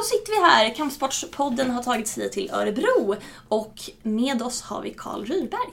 [0.00, 0.74] då sitter vi här.
[0.74, 3.16] Kampsportspodden har tagit sig till Örebro
[3.48, 5.70] och med oss har vi Karl Rydberg.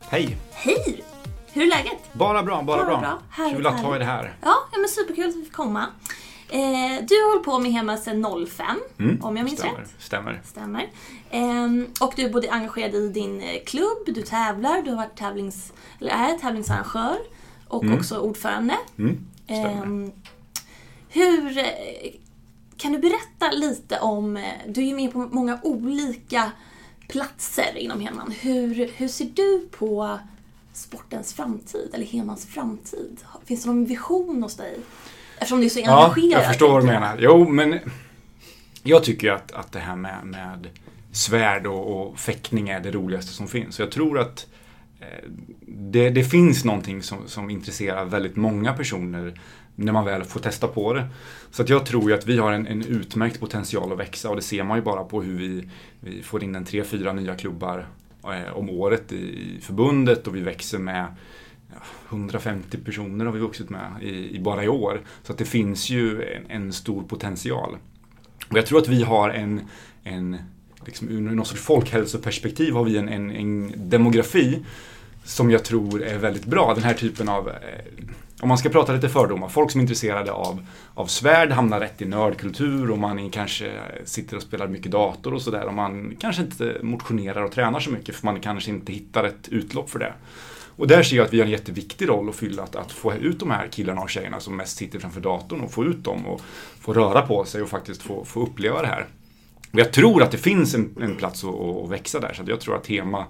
[0.00, 0.36] Hej!
[0.52, 1.04] Hej!
[1.52, 2.12] Hur är läget?
[2.12, 3.18] Bara bra, bara, Bara bra.
[3.36, 3.50] bra.
[3.50, 4.34] Kul att ha er här.
[4.42, 5.86] Ja, ja men superkul att vi fick komma.
[6.48, 6.58] Eh,
[7.08, 8.66] du har hållit på med Hema sedan 05,
[8.98, 9.94] Mm, om jag minns stämmer, rätt.
[9.98, 10.40] Stämmer.
[10.44, 10.88] Stämmer.
[11.30, 15.16] Ehm, och du är både engagerad i din eh, klubb, du tävlar, du har varit
[15.16, 17.16] tävlings, eller är tävlingsarrangör
[17.68, 17.98] och Mm.
[17.98, 18.76] också ordförande.
[18.98, 19.82] Mm, stämmer.
[19.82, 20.12] Ehm,
[21.08, 21.58] hur...
[21.58, 21.64] eh,
[22.76, 24.36] Kan du berätta lite om...
[24.36, 26.52] eh, Du är ju med på många olika
[27.08, 28.34] platser inom Heman.
[28.40, 30.18] Hur, hur ser du på
[30.72, 33.20] sportens framtid, eller Hemans framtid?
[33.44, 34.78] Finns det någon vision hos dig?
[35.38, 36.42] Eftersom du är så Ja, engagerad.
[36.42, 37.00] jag förstår vad du jag.
[37.00, 37.16] menar.
[37.20, 37.78] Jo, men
[38.82, 40.68] jag tycker ju att, att det här med, med
[41.12, 43.74] svärd och, och fäktning är det roligaste som finns.
[43.76, 44.46] Så jag tror att
[45.66, 49.40] det, det finns någonting som, som intresserar väldigt många personer
[49.74, 51.06] när man väl får testa på det.
[51.50, 54.36] Så att jag tror ju att vi har en, en utmärkt potential att växa och
[54.36, 55.68] det ser man ju bara på hur vi,
[56.00, 57.86] vi får in en tre, fyra nya klubbar
[58.24, 61.06] eh, om året i, i förbundet och vi växer med
[62.08, 65.00] 150 personer har vi vuxit med i, i bara i år.
[65.22, 67.76] Så att det finns ju en, en stor potential.
[68.50, 69.60] Och jag tror att vi har en,
[70.02, 70.36] en
[70.84, 74.64] liksom ur något sorts folkhälsoperspektiv har vi en, en, en demografi
[75.24, 76.74] som jag tror är väldigt bra.
[76.74, 77.54] Den här typen av, eh,
[78.40, 82.02] om man ska prata lite fördomar, folk som är intresserade av, av svärd hamnar rätt
[82.02, 83.72] i nördkultur och man kanske
[84.04, 87.90] sitter och spelar mycket dator och sådär och man kanske inte motionerar och tränar så
[87.90, 90.12] mycket för man kanske inte hittar ett utlopp för det.
[90.80, 93.14] Och där ser jag att vi har en jätteviktig roll att fylla, att, att få
[93.14, 96.26] ut de här killarna och tjejerna som mest sitter framför datorn och få ut dem
[96.26, 96.40] och
[96.80, 99.06] få röra på sig och faktiskt få, få uppleva det här.
[99.72, 102.48] Och jag tror att det finns en, en plats att, att växa där, så att
[102.48, 103.26] jag tror att Tema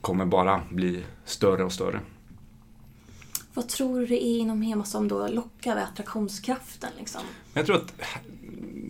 [0.00, 2.00] kommer bara bli större och större.
[3.54, 6.90] Vad tror du det är inom Hema som då lockar med attraktionskraften?
[6.98, 7.20] Liksom?
[7.54, 7.92] Jag tror att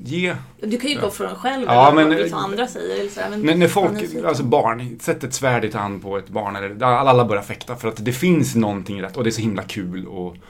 [0.04, 0.36] ge...
[0.62, 3.00] Du kan ju gå från själv Ja, eller men- vad andra säger.
[3.00, 6.56] Eller så, men När, folk, alltså barn, sätt ett svärd i hand på ett barn,
[6.56, 9.62] eller alla börjar fäkta för att det finns någonting rätt och det är så himla
[9.62, 10.40] kul att,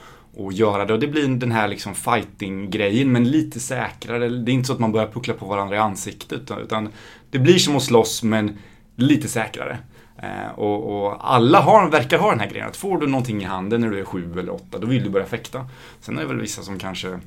[0.46, 0.92] att göra det.
[0.92, 4.28] Och det blir den här liksom fighting-grejen men lite säkrare.
[4.28, 6.88] Det är inte så att man börjar puckla på varandra i ansiktet utan- utan
[7.30, 8.58] det blir som att slåss men
[8.96, 9.78] lite säkrare.
[10.22, 13.44] Eh, och, och alla har, verkar ha den här grejen att får du någonting i
[13.44, 15.66] handen när du är sju eller åtta då vill du börja fäkta.
[16.00, 17.20] Sen är det väl vissa som kanske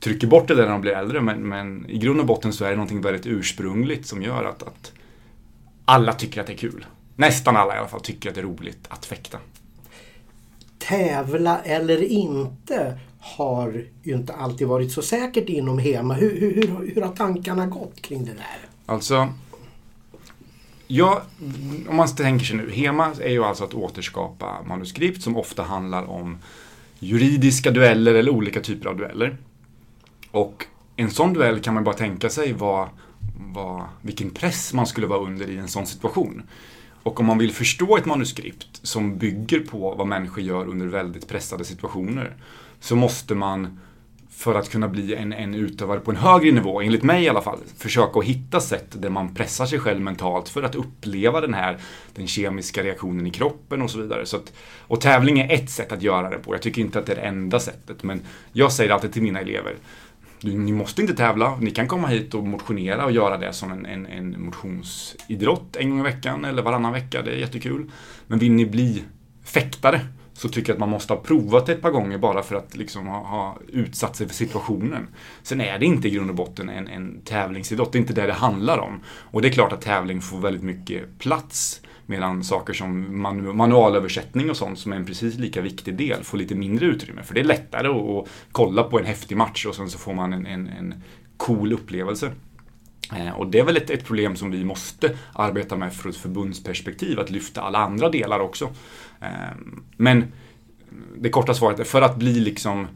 [0.00, 2.64] trycker bort det där när de blir äldre men, men i grund och botten så
[2.64, 4.92] är det någonting väldigt ursprungligt som gör att, att
[5.84, 6.86] alla tycker att det är kul.
[7.16, 9.38] Nästan alla i alla fall tycker att det är roligt att fäkta.
[10.78, 16.14] Tävla eller inte har ju inte alltid varit så säkert inom Hema.
[16.14, 18.58] Hur, hur, hur, hur har tankarna gått kring det där?
[18.86, 19.28] Alltså,
[20.92, 21.22] ja,
[21.88, 26.10] om man tänker sig nu, HEMA är ju alltså att återskapa manuskript som ofta handlar
[26.10, 26.38] om
[26.98, 29.36] juridiska dueller eller olika typer av dueller.
[30.30, 32.88] Och en sån duell kan man bara tänka sig vad,
[33.54, 36.42] vad, vilken press man skulle vara under i en sån situation.
[37.02, 41.28] Och om man vill förstå ett manuskript som bygger på vad människor gör under väldigt
[41.28, 42.36] pressade situationer
[42.80, 43.80] så måste man
[44.40, 47.42] för att kunna bli en, en utövare på en högre nivå, enligt mig i alla
[47.42, 51.54] fall, försöka att hitta sätt där man pressar sig själv mentalt för att uppleva den
[51.54, 51.78] här
[52.14, 54.26] den kemiska reaktionen i kroppen och så vidare.
[54.26, 56.54] Så att, och tävling är ett sätt att göra det på.
[56.54, 59.40] Jag tycker inte att det är det enda sättet, men jag säger alltid till mina
[59.40, 59.74] elever
[60.42, 63.86] ni måste inte tävla, ni kan komma hit och motionera och göra det som en,
[63.86, 67.90] en, en motionsidrott en gång i veckan eller varannan vecka, det är jättekul.
[68.26, 69.04] Men vill ni bli
[69.44, 70.00] fäktare
[70.40, 72.76] så tycker jag att man måste ha provat det ett par gånger bara för att
[72.76, 75.08] liksom ha, ha utsatt sig för situationen.
[75.42, 78.26] Sen är det inte i grund och botten en, en tävlingsidrott, det är inte det
[78.26, 79.00] det handlar om.
[79.06, 84.50] Och det är klart att tävling får väldigt mycket plats medan saker som manu manualöversättning
[84.50, 87.22] och sånt som är en precis lika viktig del får lite mindre utrymme.
[87.22, 90.14] För det är lättare att, att kolla på en häftig match och sen så får
[90.14, 90.94] man en, en, en
[91.36, 92.32] cool upplevelse.
[93.16, 96.16] Eh, Och det är väl ett, ett problem som vi måste arbeta med från ett
[96.18, 98.70] förbundsperspektiv, att lyfta alla andra delar också.
[99.20, 99.28] Eh,
[99.96, 100.32] Men
[101.18, 102.88] det korta svaret är, för att bli liksom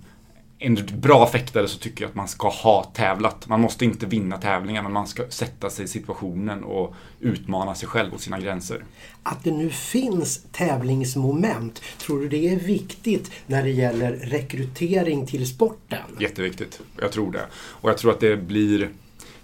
[0.59, 3.49] en bra fäktare så tycker jag att man ska ha tävlat.
[3.49, 7.89] Man måste inte vinna tävlingar, men man ska sätta sig i situationen och utmana sig
[7.89, 8.85] själv och sina gränser.
[9.23, 15.47] Att det nu finns tävlingsmoment, tror du det är viktigt när det gäller rekrytering till
[15.47, 16.03] sporten?
[16.19, 16.81] Jätteviktigt.
[17.01, 17.47] Jag tror det.
[17.55, 18.89] Och jag tror att det blir...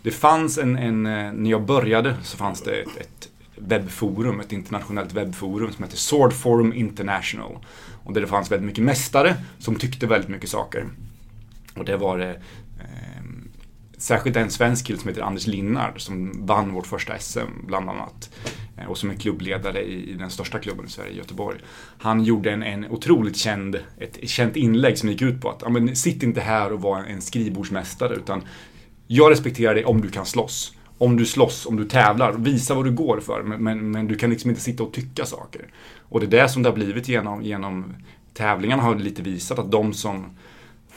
[0.02, 3.28] Det fanns en, en eh, när jag började så fanns det ett, ett
[3.60, 7.58] webbforum, ett internationellt webbforum som heter Sword Forum International.
[8.04, 10.86] Och där det fanns väldigt mycket mästare som tyckte väldigt mycket saker.
[11.76, 12.30] Och det var det
[12.78, 13.22] eh,
[13.98, 18.30] särskilt en svensk kille som heter Anders Linnard som vann vårt första SM bland annat.
[18.76, 21.58] Eh, och som är klubbledare i, i, den största klubben i Sverige, Göteborg.
[21.98, 25.68] Han gjorde en, en otroligt känd, ett känt inlägg som gick ut på att ja,
[25.68, 28.42] men, sitt inte här och var en skrivbordsmästare utan
[29.06, 30.74] jag respekterar dig om du kan slåss.
[31.00, 33.42] Om du slåss, om du tävlar, visa vad du går för.
[33.42, 35.66] Men, men, men du kan liksom inte sitta och tycka saker.
[35.98, 37.94] Och det är det som det har blivit genom, genom
[38.34, 40.26] tävlingarna har lite visat att de som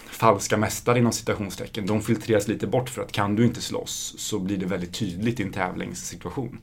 [0.09, 4.39] falska mästare inom citationstecken, de filtreras lite bort för att kan du inte slåss så
[4.39, 6.59] blir det väldigt tydligt i en tävlingssituation.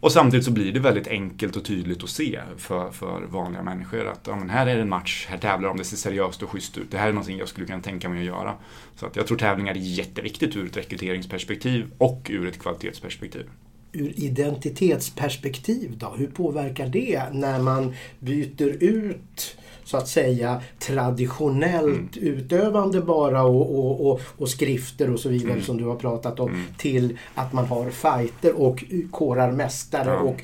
[0.00, 4.06] Och samtidigt så blir det väldigt enkelt och tydligt att se för, för vanliga människor
[4.06, 6.78] att ja, men här är en match, här tävlar de, det ser seriöst och schysst
[6.78, 6.90] ut.
[6.90, 8.54] Det här är någonting jag skulle kunna tänka mig att göra.
[8.96, 13.46] Så att jag tror tävlingar är jätteviktigt ur ett rekryteringsperspektiv och ur ett kvalitetsperspektiv.
[13.92, 22.28] Ur identitetsperspektiv då, hur påverkar det när man byter ut så att säga traditionellt mm.
[22.34, 25.64] utövande bara och, och, och, och, skrifter och så vidare mm.
[25.64, 26.62] som du har pratat om mm.
[26.78, 30.18] till att man har fighter och korar mästare ja.
[30.18, 30.42] och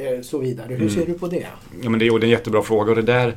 [0.00, 0.68] eh, så vidare.
[0.68, 0.90] Hur mm.
[0.90, 1.46] ser du på det?
[1.82, 3.28] Ja, men det, är, en jättebra fråga och det där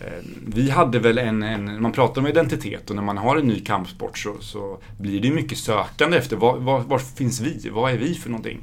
[0.00, 0.06] eh,
[0.46, 3.60] vi hade väl en, en, man pratar om identitet och när man har en ny
[3.60, 7.68] kampsport så, så blir det mycket sökande efter var, var, var, finns vi?
[7.68, 8.60] Vad är vi för någonting?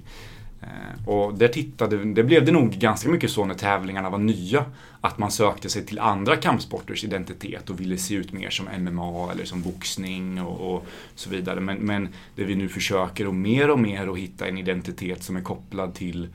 [0.61, 4.65] Eh, och där tittade, det blev det nog ganska mycket så när tävlingarna var nya.
[5.01, 9.31] Att man sökte sig till andra kampsporters identitet och ville se ut mer som MMA
[9.31, 10.85] eller som boxning och, och
[11.15, 11.59] så vidare.
[11.59, 15.35] Men, men det vi nu försöker och mer och mer att hitta en identitet som
[15.35, 16.27] är kopplad till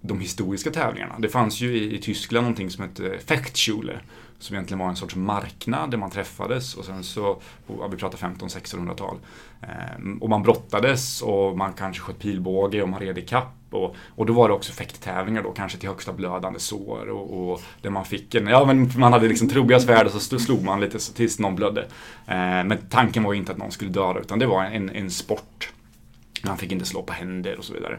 [0.00, 1.18] de historiska tävlingarna.
[1.18, 4.00] Det fanns ju i, i Tyskland någonting som hette Fechtschule
[4.38, 8.18] som egentligen var en sorts marknad där man träffades och sen så, ja, vi pratar
[8.18, 9.16] 1500-1600-tal.
[9.62, 13.96] Eh, och man brottades och man kanske sköt pilbåge och man red i kapp och,
[14.08, 17.90] och då var det också fäkttävlingar då, kanske till högsta blödande sår och, och där
[17.90, 20.98] man fick en, ja men man hade liksom trubbiga svärd och så slog man lite
[20.98, 21.80] så, tills någon blödde.
[22.26, 25.10] Eh, men tanken var ju inte att någon skulle dö utan det var en, en
[25.10, 25.72] sport.
[26.44, 27.98] Man fick inte slå på händer och så vidare.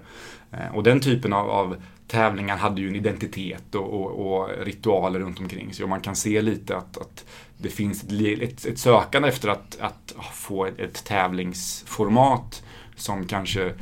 [0.51, 5.19] Eh, och den typen av, av tävlingar hade ju en identitet och, och, och, ritualer
[5.19, 5.83] runt omkring sig.
[5.83, 7.25] Och man kan se lite att, att
[7.57, 12.63] det finns ett, ett, ett, sökande efter att, att få ett, ett tävlingsformat
[12.95, 13.74] som kanske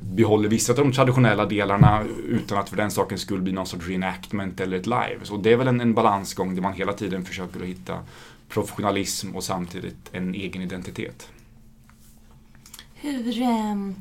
[0.00, 3.88] behåller vissa av de traditionella delarna utan att för den sakens skull bli någon sorts
[3.88, 5.18] reenactment eller ett live.
[5.22, 7.98] Så det är väl en, en balansgång där man hela tiden försöker att hitta
[8.48, 11.28] professionalism och samtidigt en egen identitet.
[13.00, 13.94] Hur, um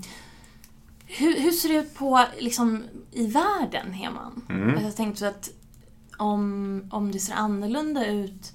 [1.05, 4.41] hur, hur, ser det ut på, liksom, i världen, Heman?
[4.49, 4.83] Mm.
[4.83, 5.49] Jag tänkte att
[6.17, 8.53] om, om det ser annorlunda ut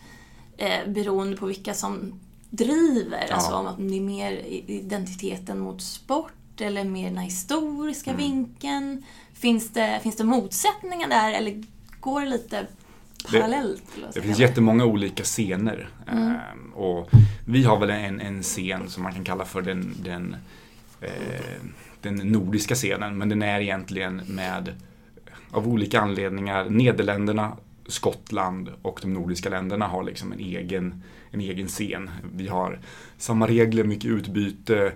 [0.57, 2.21] eh, beroende på vilka som
[2.51, 3.35] driver, ja.
[3.35, 4.33] alltså om det är mer
[4.67, 8.23] identiteten mot sport eller mer den historiska mm.
[8.23, 9.05] vinkeln.
[9.33, 11.65] Finns det, finns det motsättningar där eller
[12.01, 12.67] går det lite
[13.33, 13.83] parallellt?
[13.97, 15.89] Det, det finns jättemånga olika scener.
[16.07, 16.29] Mm.
[16.29, 17.11] Ehm, och
[17.47, 20.37] vi har väl en, en scen som man kan kalla för den, den
[21.01, 21.65] eh,
[22.05, 24.73] den nordiska scenen, men den är egentligen med,
[25.51, 27.57] av olika anledningar, Nederländerna,
[27.87, 32.11] Skottland och de nordiska länderna har liksom en egen, en egen scen.
[32.35, 32.79] Vi har
[33.19, 34.93] samma regler, mycket utbyte, eh,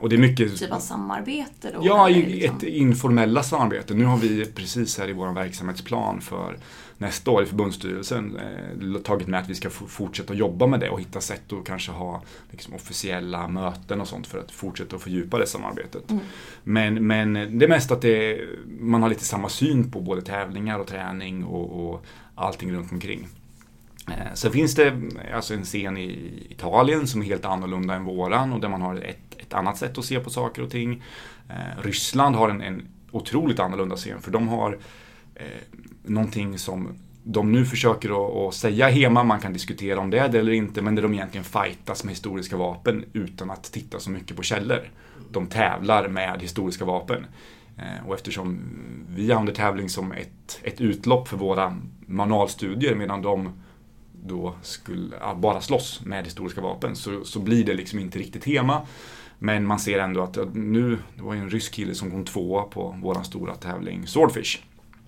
[0.00, 0.58] och det är mycket...
[0.58, 1.80] Typ av samarbete då?
[1.82, 2.56] Ja, liksom?
[2.56, 3.94] ett informella samarbete.
[3.94, 6.58] Nu har vi precis här i vår verksamhetsplan för
[6.98, 11.00] nästa år i förbundsstyrelsen eh, tagit med att vi ska fortsätta jobba med det och
[11.00, 15.38] hitta sätt att kanske ha liksom, officiella möten och sånt för att fortsätta att fördjupa
[15.38, 16.10] det samarbetet.
[16.10, 16.22] Mm.
[16.64, 18.40] Men, men det är mest att det,
[18.80, 23.28] man har lite samma syn på både tävlingar och träning och, och allting runt omkring.
[24.08, 25.00] Eh, sen finns det
[25.34, 28.96] alltså en scen i Italien som är helt annorlunda än våran och där man har
[28.96, 31.02] ett, ett annat sätt att se på saker och ting.
[31.48, 34.78] Eh, Ryssland har en, en otroligt annorlunda scen för de har
[35.34, 35.44] eh,
[36.02, 40.38] någonting som de nu försöker att, säga hemma, man kan diskutera om det är det
[40.38, 44.36] eller inte, men där de egentligen fightas med historiska vapen utan att titta så mycket
[44.36, 44.90] på källor.
[45.30, 47.26] De tävlar med historiska vapen.
[47.76, 48.60] Eh, och eftersom
[49.08, 51.76] vi använder tävling som ett, ett utlopp för våra
[52.06, 53.52] manualstudier medan de
[54.24, 58.86] då skulle bara slåss med historiska vapen så, så blir det liksom inte riktigt tema.
[59.38, 62.62] Men man ser ändå att nu, det var ju en rysk kille som kom tvåa
[62.62, 64.58] på våran stora tävling Swordfish.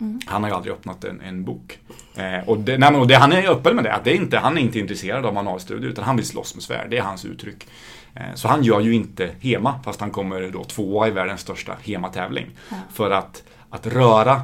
[0.00, 0.20] Mm.
[0.26, 1.78] Han har ju aldrig öppnat en, en bok.
[2.16, 4.38] Eh, och, det, nej, och det, han är öppen med det, att det är inte,
[4.38, 6.90] han är inte intresserad av manualstudier utan han vill slåss med svärd.
[6.90, 7.66] Det är hans uttryck.
[8.14, 11.76] Eh, så han gör ju inte HEMA, fast han kommer då tvåa i världens största
[11.82, 12.46] HEMA-tävling.
[12.68, 12.76] Ja.
[12.92, 14.42] För att, att röra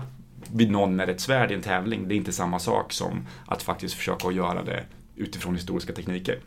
[0.52, 3.62] vid någon med ett svärd i en tävling, det är inte samma sak som att
[3.62, 4.84] faktiskt försöka göra det
[5.16, 6.38] utifrån historiska tekniker.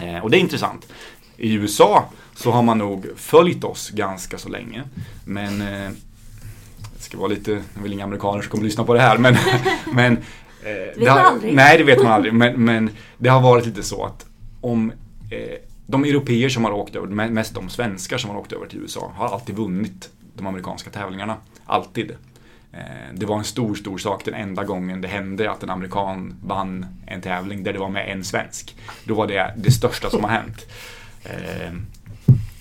[0.00, 0.92] Eh, och det är intressant.
[1.36, 4.82] I USA så har man nog följt oss ganska så länge.
[5.24, 5.90] Men eh,
[6.96, 9.36] det ska vara lite, jag vill inga amerikaner som kommer lyssna på det här men,
[9.94, 10.22] men eh,
[10.62, 11.54] det vet har, man aldrig.
[11.54, 12.34] Nej, det vet man aldrig.
[12.34, 14.26] Men, men det har varit lite så att
[14.60, 14.92] om
[15.30, 18.78] eh, de europeer som har åkt över, mest de svenskar som har åkt över till
[18.78, 21.36] USA, har alltid vunnit de amerikanska tävlingarna.
[21.66, 22.10] Alltid.
[22.72, 26.34] Eh, det var en stor, stor sak den enda gången det hände att en amerikan
[26.42, 28.76] vann en tävling där det var med en svensk.
[29.04, 30.66] Då var det det största som har hänt.
[31.24, 31.72] Eh,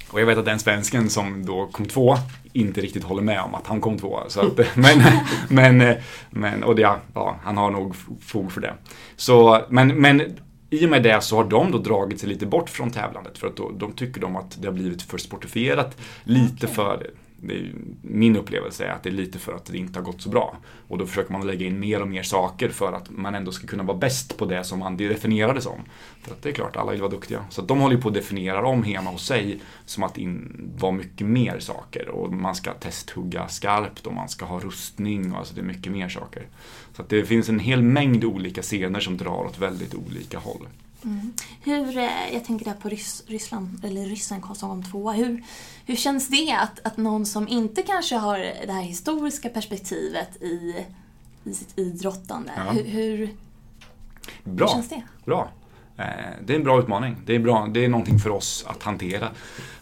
[0.09, 2.15] och jag vet att den svensken som då kom två
[2.53, 4.19] inte riktigt håller med om att han kom två.
[4.27, 5.03] Så att, men,
[5.49, 5.95] men,
[6.29, 6.81] men, och det,
[7.13, 8.73] ja, han har nog fog för det.
[9.15, 10.37] Så, men, men
[10.69, 13.47] i och med det så har de då dragit sig lite bort från tävlandet för
[13.47, 15.97] att då, de tycker de att det har blivit för sportifierat.
[16.23, 16.75] Lite okay.
[16.75, 17.07] för
[17.48, 20.29] är, min upplevelse är att det är lite för att det inte har gått så
[20.29, 20.57] bra.
[20.88, 23.67] Och då försöker man lägga in mer och mer saker för att man ändå ska
[23.67, 25.79] kunna vara bäst på det som man definierade som.
[26.21, 27.45] För att det är klart, alla vill vara duktiga.
[27.50, 30.38] Så de håller ju på att definiera om hemma hos sig som att det
[30.77, 32.10] var mycket mer saker.
[32.10, 35.91] Och man ska testhugga skarpt och man ska ha rustning och alltså det är mycket
[35.91, 36.48] mer saker.
[36.95, 40.67] Så att det finns en hel mängd olika scener som drar åt väldigt olika håll.
[41.03, 41.34] Mm.
[41.63, 45.13] Hur, eh, jag tänker där på Rys, Ryssland, eller ryssen som kom tvåa.
[45.13, 45.43] Hur,
[45.86, 50.86] hur känns det att, att någon som inte kanske har det här historiska perspektivet i,
[51.43, 52.72] i sitt idrottande, ja.
[52.72, 53.36] hur, hur,
[54.43, 54.67] bra.
[54.67, 55.03] hur känns det?
[55.25, 55.50] Bra.
[55.98, 56.05] Eh,
[56.46, 57.15] det är en bra utmaning.
[57.25, 59.29] Det är, bra, det är någonting för oss att hantera.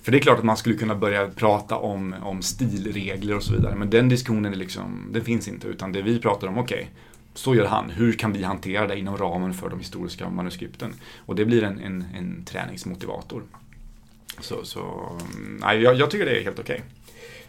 [0.01, 3.53] För det är klart att man skulle kunna börja prata om, om stilregler och så
[3.53, 3.75] vidare.
[3.75, 5.67] Men den diskussionen är liksom, den finns inte.
[5.67, 6.87] Utan det vi pratar om, okej, okay,
[7.39, 7.89] så gör han.
[7.89, 10.93] Hur kan vi hantera det inom ramen för de historiska manuskripten?
[11.25, 13.43] Och det blir en, en, en träningsmotivator.
[14.39, 16.75] Så, så mm, nej, jag, jag tycker det är helt okej.
[16.75, 16.98] Okay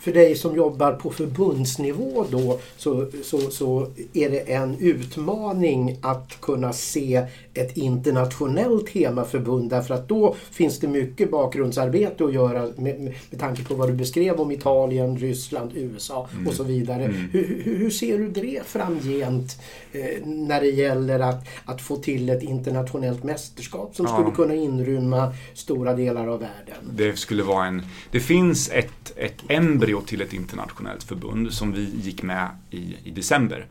[0.01, 6.41] för dig som jobbar på förbundsnivå då så, så, så är det en utmaning att
[6.41, 13.01] kunna se ett internationellt temaförbund därför att då finns det mycket bakgrundsarbete att göra med,
[13.31, 16.49] med tanke på vad du beskrev om Italien, Ryssland, USA mm.
[16.49, 17.05] och så vidare.
[17.05, 17.17] Mm.
[17.33, 22.29] Hur, hur, hur, ser du det framgent eh, när det gäller att, att få till
[22.29, 24.13] ett internationellt mästerskap som ja.
[24.13, 26.95] skulle kunna inrymma stora delar av världen?
[26.97, 27.83] Det skulle vara en...
[28.11, 33.11] Det finns ett, ett embryo till ett internationellt förbund som vi gick med i, i
[33.11, 33.67] december.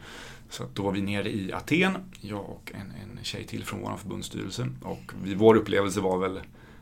[0.50, 3.98] Så då var vi nere i Aten, jag och en, en tjej till från vår
[3.98, 4.68] förbundsstyrelse.
[4.82, 6.38] Och vi, vår upplevelse var väl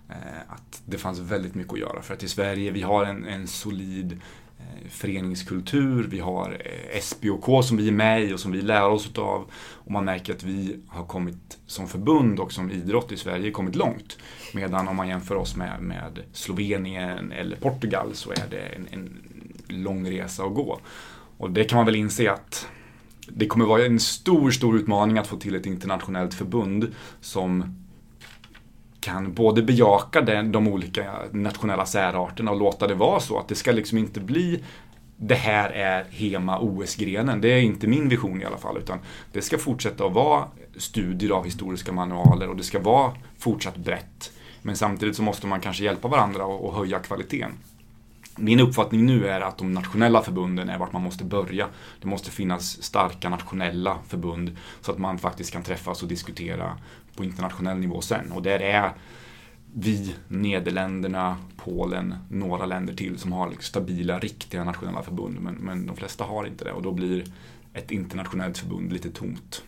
[0.09, 2.01] eh, att det fanns väldigt mycket att göra.
[2.01, 4.21] För att i Sverige, vi har en, en solid
[4.59, 8.89] eh, föreningskultur, vi har eh, SBOK som vi är med i och som vi lär
[8.89, 9.51] oss av.
[9.73, 13.75] Och man märker att vi har kommit som förbund och som idrott i Sverige kommit
[13.75, 14.17] långt.
[14.53, 19.26] Medan om man jämför oss med, med Slovenien eller Portugal så är det en, en
[19.69, 20.79] lång resa att gå.
[21.37, 22.67] Och det kan man väl inse att
[23.27, 27.75] det kommer vara en stor, stor utmaning att få till ett internationellt förbund som
[28.99, 33.55] kan både bejaka den, de olika nationella särarterna och låta det vara så att det
[33.55, 34.63] ska liksom inte bli
[35.17, 37.41] det här är HEMA OS-grenen.
[37.41, 38.77] Det är inte min vision i alla fall.
[38.77, 38.99] Utan
[39.31, 40.47] det ska fortsätta att vara
[40.77, 44.31] studier av historiska manualer och det ska vara fortsatt brett.
[44.61, 47.51] Men samtidigt så måste man kanske hjälpa varandra och, och höja kvaliteten.
[48.37, 51.67] Min uppfattning nu är att de nationella förbunden är vart man måste börja.
[52.01, 56.77] Det måste finnas starka nationella förbund så att man faktiskt kan träffas och diskutera
[57.15, 58.31] på internationell nivå sen.
[58.31, 58.91] Och där är
[59.73, 65.39] vi, Nederländerna, Polen, några länder till som har liksom stabila, riktiga nationella förbund.
[65.41, 67.23] Men, men de flesta har inte det och då blir
[67.73, 69.63] ett internationellt förbund lite tomt.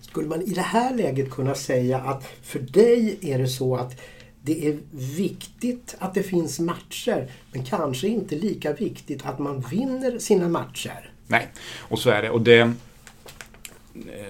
[0.00, 4.00] Skulle man i det här läget kunna säga att för dig är det så att
[4.48, 4.78] det är
[5.16, 11.10] viktigt att det finns matcher men kanske inte lika viktigt att man vinner sina matcher.
[11.26, 12.30] Nej, och så är det.
[12.30, 12.72] Och det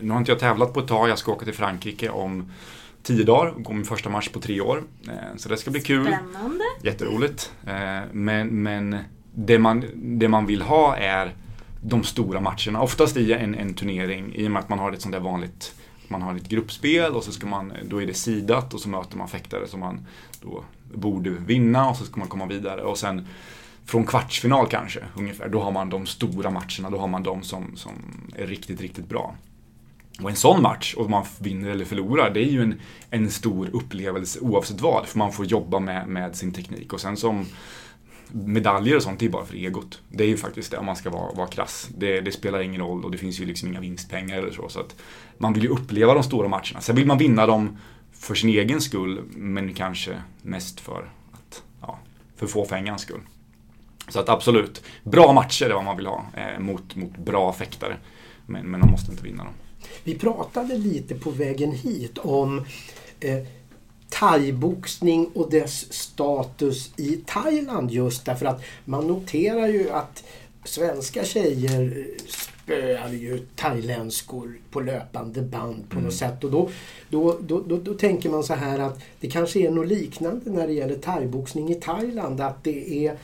[0.01, 1.09] nu har inte jag tävlat på ett tag.
[1.09, 2.53] Jag ska åka till Frankrike om
[3.03, 4.85] tio dagar och gå min första match på tre år.
[5.09, 6.07] Eh, så det ska bli kul.
[6.07, 6.65] Spännande.
[6.83, 7.53] Jätteroligt.
[7.67, 8.97] Eh, men, men
[9.35, 11.35] det, man, det man vill ha är
[11.83, 12.83] de stora matcherna.
[12.83, 15.75] Oftast i en, en turnering i och med att man har ett sånt där vanligt
[16.11, 19.17] man har ett gruppspel och så ska man, då är det sidat och så möter
[19.17, 20.07] man fäktare som man
[20.43, 22.83] då borde vinna och så ska man komma vidare.
[22.83, 23.27] Och sen
[23.85, 26.91] från kvartsfinal kanske, ungefär, då har man de stora matcherna.
[26.91, 27.93] Då har man de som, som
[28.37, 29.35] är riktigt, riktigt bra.
[30.23, 33.71] Och en sån match, och man vinner eller förlorar, det är ju en, en stor
[33.73, 35.07] upplevelse oavsett vad.
[35.07, 36.93] För man får jobba med, med sin teknik.
[36.93, 37.47] Och sen som
[38.33, 40.01] medaljer och sånt, det är bara för egot.
[40.09, 41.89] Det är ju faktiskt det om man ska vara, vara krass.
[41.99, 44.69] Det, det, spelar ingen roll och det finns ju liksom inga vinstpengar eller så.
[44.69, 44.97] så att
[45.39, 46.81] man vill ju uppleva de stora matcherna.
[46.81, 47.79] Sen vill man vinna dem
[48.13, 51.99] för sin egen skull, men kanske mest för att, ja,
[52.37, 53.21] för fåfängans skull.
[54.09, 57.97] Så att absolut, bra matcher är vad man vill ha eh, mot, mot bra fäktare.
[58.47, 59.53] Men, men man måste inte vinna dem.
[60.05, 62.65] Vi pratade lite på vägen hit om
[63.21, 63.39] eh,
[64.09, 70.25] thaiboxning och dess status i Thailand just därför att man noterar ju att
[70.65, 76.05] svenska tjejer spöar ju thailändskor på löpande band på mm.
[76.05, 76.45] något sätt.
[76.45, 76.71] Och då,
[77.09, 80.67] då, då, då, då, tänker man så här att det kanske är något liknande när
[80.67, 82.41] det gäller thaiboxning i Thailand.
[82.41, 83.17] Att det är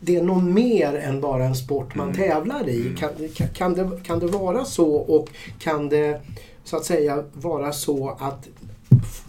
[0.00, 2.16] det är något mer än bara en sport man Mm.
[2.16, 2.80] tävlar i.
[2.80, 2.96] Mm.
[2.96, 3.10] Kan,
[3.54, 6.20] kan, det, kan det vara så och kan det
[6.64, 8.48] så att säga vara så att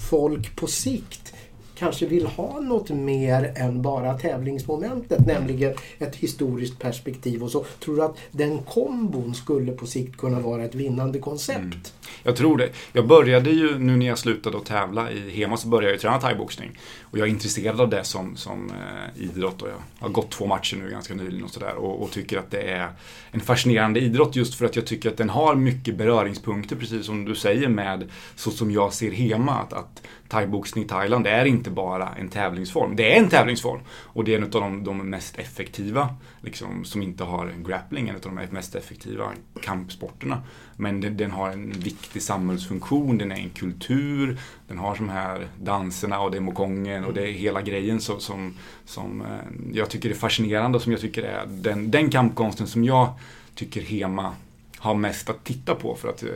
[0.09, 1.33] folk på sikt
[1.75, 7.65] kanske vill ha något mer än bara tävlingsmomentet, nämligen ett historiskt perspektiv och så.
[7.83, 11.59] Tror du att den kombon skulle på sikt kunna vara ett vinnande koncept?
[11.59, 11.81] Mm.
[12.23, 12.69] Jag tror det.
[12.93, 15.99] Jag började ju, nu när jag slutade att tävla i Hema, så började jag ju
[15.99, 16.79] träna thaiboxning.
[17.01, 20.45] Och jag är intresserad av det som, som eh, idrott och jag har gått två
[20.45, 21.75] matcher nu ganska nyligen och sådär.
[21.75, 22.89] Och, och tycker att det är
[23.31, 27.25] en fascinerande idrott just för att jag tycker att den har mycket beröringspunkter, precis som
[27.25, 29.51] du säger, med så som jag ser Hema.
[29.51, 32.95] Att, att thaiboxning i Thailand är inte bara en tävlingsform.
[32.95, 33.79] Det är en tävlingsform.
[33.89, 36.15] Och det är en av de, de mest effektiva,
[36.45, 40.41] liksom, som inte har grappling, en av de mest effektiva kampsporterna.
[40.77, 45.47] Men den, den har en viktig samhällsfunktion, den är en kultur, den har de här
[45.61, 48.53] danserna och det är mokongen och det är hela grejen som, som,
[48.85, 49.27] som eh,
[49.73, 53.13] jag tycker är fascinerande och som jag tycker är den, den kampkonsten som jag
[53.55, 54.35] tycker Hema
[54.77, 56.29] har mest att titta på för att eh,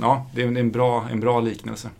[0.00, 1.90] ja, det är en bra, en bra liknelse.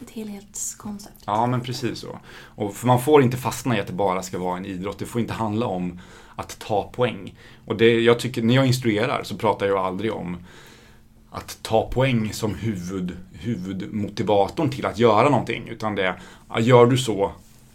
[0.00, 1.22] Ett helhetskoncept.
[1.26, 2.18] Ja, men precis så.
[2.40, 4.98] Och för man får inte fastna i att det bara ska vara en idrott.
[4.98, 6.00] Det får inte handla om
[6.36, 7.34] att ta poäng.
[7.64, 10.36] Och det, jag tycker, när jag instruerar så pratar jag aldrig om
[11.30, 15.68] att ta poäng som huvud, huvudmotivatorn till att göra någonting.
[15.68, 17.32] Utan det är, gör du så,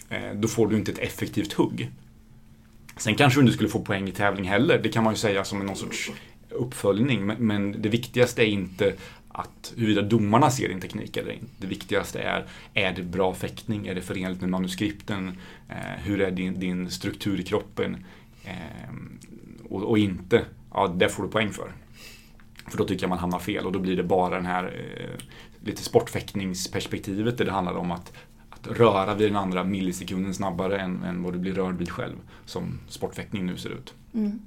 [0.09, 1.91] eh, då får du inte ett effektivt hugg.
[2.97, 4.79] Sen kanske du inte skulle få poäng i tävling heller.
[4.83, 6.11] Det kan man ju säga som någon sorts
[6.49, 7.25] uppföljning.
[7.25, 8.93] Men, men det viktigaste är inte
[9.33, 11.45] att huruvida domarna ser din teknik eller inte.
[11.57, 13.87] Det viktigaste är, är det bra fäktning?
[13.87, 15.37] Är det förenligt med manuskripten?
[15.69, 18.05] Eh, hur är din, din struktur i kroppen?
[18.43, 18.93] Eh,
[19.69, 21.71] och, och inte, ja, det får du poäng för.
[22.67, 25.25] För då tycker jag man hamnar fel och då blir det bara den här eh,
[25.65, 28.13] lite sportfäktningsperspektivet där det handlar om att,
[28.49, 32.15] att röra vid den andra millisekunden snabbare än, än vad du blir rörd vid själv.
[32.45, 33.93] Som sportfäktning nu ser ut.
[34.13, 34.39] Mm.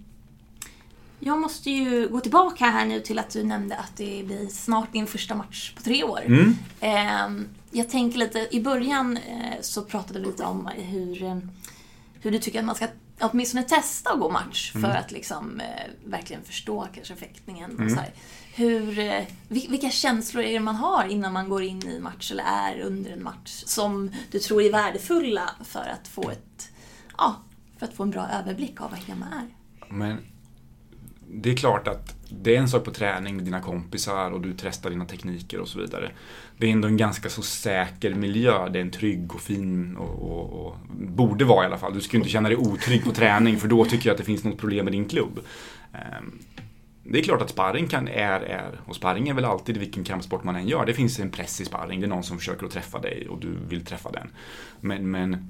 [1.21, 4.93] Jag måste ju gå tillbaka här nu till att du nämnde att det blir snart
[4.93, 6.21] din första match på tre år.
[6.25, 6.55] Mm.
[6.81, 11.39] Ehm, jag tänker lite, i början eh, så pratade vi lite om hur, eh,
[12.21, 12.87] hur du tycker att man ska
[13.21, 15.67] åtminstone testa att gå match för att liksom eh,
[16.05, 17.71] verkligen förstå kanske fäktningen.
[17.75, 17.95] Och Mm.
[17.95, 18.11] så här.
[18.55, 22.31] Hur, eh, vil- vilka känslor är det man har innan man går in i match
[22.33, 26.71] eller är under en match som du tror är värdefulla för att få ett,
[27.19, 27.37] ja,
[27.79, 29.49] för att få en bra överblick av vad Hema är?
[29.95, 30.19] Men
[31.31, 34.55] det är klart att det är en sak på träning med dina kompisar och du
[34.59, 36.11] testar dina tekniker och så vidare.
[36.59, 38.69] Det är ändå en ganska så säker miljö.
[38.69, 41.95] Det är en trygg och fin och, och, och borde vara i alla fall.
[41.95, 44.25] Du ska ju inte känna dig otrygg på träning för då tycker jag att det
[44.25, 45.41] finns något problem med din klubb.
[45.93, 46.39] Ehm,
[47.05, 50.45] det är klart att sparring kan, är, är, och sparring är väl alltid vilken kampsport
[50.45, 50.87] man än gör.
[50.87, 53.41] Det finns en press i sparring, det är någon som försöker att träffa dig och
[53.41, 54.29] du vill träffa den.
[54.81, 55.49] Men, men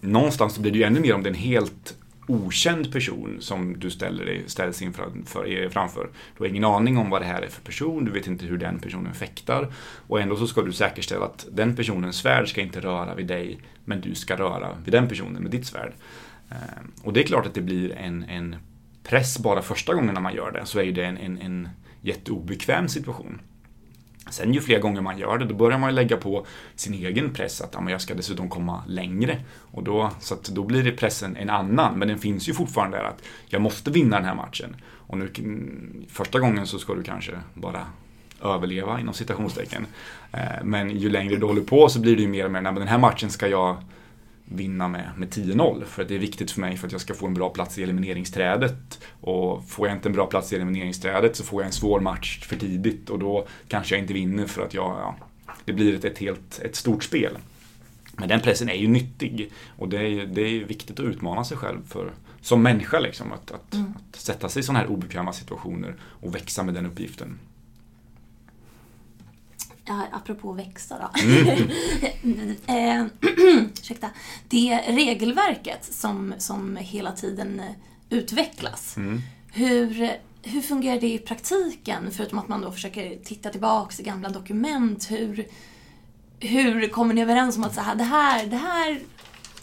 [0.00, 3.78] någonstans så blir det ju ännu mer om det är en helt okänd person som
[3.78, 6.08] du ställer dig, ställs inför, för, framför.
[6.36, 8.58] Du har ingen aning om vad det här är för person, du vet inte hur
[8.58, 9.72] den personen fäktar.
[10.06, 13.58] Och ändå så ska du säkerställa att den personens svärd ska inte röra vid dig,
[13.84, 15.92] men du ska röra vid den personen med ditt svärd.
[16.50, 18.56] Ehm, och det är klart att det blir en, en
[19.02, 21.68] press bara första gången när man gör det, så är ju det en, en, en
[22.00, 23.40] jätteobekväm situation.
[24.30, 27.32] Sen ju fler gånger man gör det, då börjar man ju lägga på sin egen
[27.32, 29.38] press att ja, men jag ska dessutom komma längre.
[29.56, 32.96] Och då, så att då blir det pressen en annan, men den finns ju fortfarande
[32.96, 34.76] där att jag måste vinna den här matchen.
[35.06, 35.30] Och nu,
[36.08, 37.86] första gången så ska du kanske bara
[38.42, 39.86] överleva inom citationstecken.
[40.32, 42.72] Eh, men ju längre du håller på så blir det ju mer och mer, nej
[42.72, 43.76] men den här matchen ska jag
[44.44, 47.26] vinna med, med 10-0 för det är viktigt för mig för att jag ska få
[47.26, 49.00] en bra plats i elimineringsträdet.
[49.20, 52.40] Och får jag inte en bra plats i elimineringsträdet så får jag en svår match
[52.46, 55.16] för tidigt och då kanske jag inte vinner för att jag, ja,
[55.64, 57.38] det blir ett, ett helt, ett stort spel.
[58.16, 61.44] Men den pressen är ju nyttig och det är, ju- det är viktigt att utmana
[61.44, 63.94] sig själv för, som människa liksom, att, att, Mm.
[64.12, 67.38] att sätta sig i sådana här obekväma situationer och växa med den uppgiften.
[69.86, 71.20] Ja, apropå växa då.
[72.22, 72.56] Mm.
[72.66, 73.06] eh,
[73.80, 74.10] ursäkta.
[74.48, 77.62] Det regelverket som, som hela tiden
[78.10, 78.96] utvecklas.
[78.96, 79.20] Mm.
[79.52, 80.10] Hur,
[80.42, 82.10] hur fungerar det i praktiken?
[82.12, 85.10] Förutom att man då försöker titta tillbaks i gamla dokument.
[85.10, 85.46] Hur,
[86.40, 89.00] hur kommer ni överens om att så här, det, här, det här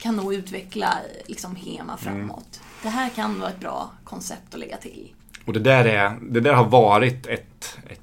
[0.01, 2.61] kan nog utveckla liksom, Hema framåt?
[2.83, 5.13] Det här kan vara ett bra koncept att lägga till.
[5.45, 8.01] Och det där, är, det där har varit ett, ett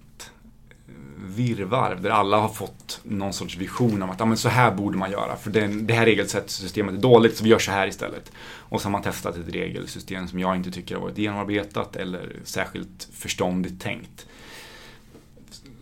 [1.28, 4.98] virrvarr där alla har fått någon sorts vision om att ah, men så här borde
[4.98, 5.36] man göra.
[5.36, 8.32] För den, det här regelsystemet är dåligt så vi gör så här istället.
[8.40, 12.36] Och så har man testat ett regelsystem som jag inte tycker har varit genomarbetat eller
[12.44, 14.26] särskilt förståndigt tänkt.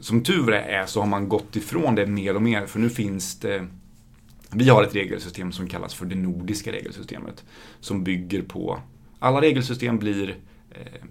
[0.00, 3.38] Som tur är så har man gått ifrån det mer och mer för nu finns
[3.38, 3.66] det
[4.50, 7.44] Vi har ett regelsystem som kallas för det nordiska regelsystemet.
[7.80, 8.80] Som bygger på,
[9.18, 10.36] alla regelsystem blir
[10.70, 11.02] eh,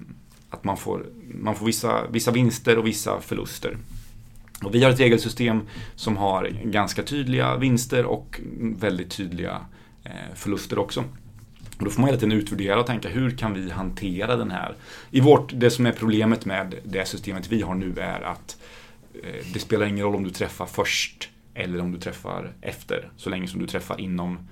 [0.49, 3.77] att man får, man får vissa, vissa vinster och vissa förluster.
[4.63, 5.61] Och vi har ett regelsystem
[5.95, 9.65] som har ganska tydliga vinster och väldigt tydliga
[10.03, 11.03] eh, förluster också.
[11.77, 14.75] Och då får man hela tiden utvärdera och tänka hur kan vi hantera den här?
[15.11, 18.57] I vårt, det som är problemet med det systemet vi har nu är att
[19.23, 23.09] eh, det spelar ingen roll om du träffar först eller om du träffar efter.
[23.17, 24.47] Så länge som du träffar inom...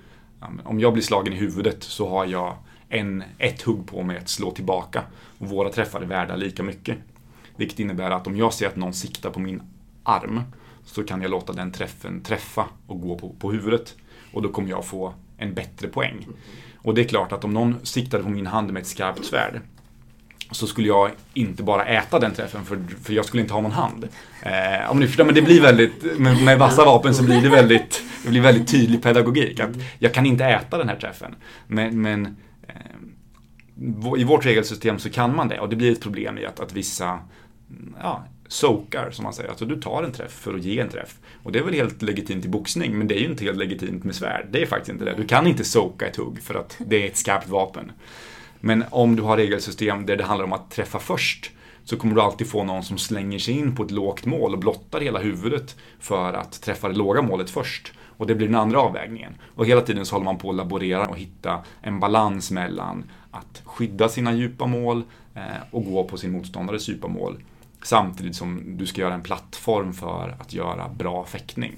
[0.64, 2.56] Om jag blir slagen i huvudet så har jag
[2.88, 5.02] en, ett hugg på mig att slå tillbaka.
[5.38, 6.98] Och våra träffar är värda lika mycket.
[7.56, 9.62] Vilket innebär att om jag ser att någon siktar på min
[10.04, 10.42] arm
[10.84, 13.94] så kan jag låta den träffen träffa och gå på, på huvudet.
[14.32, 16.26] Och då kommer jag få en bättre poäng.
[16.76, 19.60] Och det är klart att om någon siktade på min hand med ett skarpt svärd
[20.50, 23.72] så skulle jag inte bara äta den träffen för, för jag skulle inte ha någon
[23.72, 24.08] hand.
[24.42, 27.48] Eh, om ni förstår, men det blir väldigt, med, med vassa vapen så blir det
[27.48, 29.60] väldigt, det blir väldigt tydlig pedagogik.
[29.60, 31.34] Att jag kan inte äta den här träffen.
[31.66, 32.36] Men, men
[32.68, 36.60] eh, i vårt regelsystem så kan man det och det blir ett problem i att,
[36.60, 37.18] att vissa
[38.00, 39.48] ja, sokar som man säger.
[39.48, 41.18] Alltså du tar en träff för att ge en träff.
[41.42, 44.04] Och det är väl helt legitimt i boxning men det är ju inte helt legitimt
[44.04, 44.46] med svärd.
[44.50, 45.14] Det är faktiskt inte det.
[45.16, 47.92] Du kan inte soka ett hugg för att det är ett skarpt vapen.
[48.60, 51.50] Men om du har regelsystem där det handlar om att träffa först
[51.84, 54.58] så kommer du alltid få någon som slänger sig in på ett lågt mål och
[54.58, 57.92] blottar hela huvudet för att träffa det låga målet först.
[58.16, 59.32] Och det blir den andra avvägningen.
[59.54, 63.62] Och hela tiden så håller man på att laborera och hitta en balans mellan att
[63.64, 65.02] skydda sina djupa mål
[65.34, 67.36] eh, och gå på sin motståndares djupa mål.
[67.84, 71.72] Samtidigt som du ska göra en plattform för att göra bra fäktning.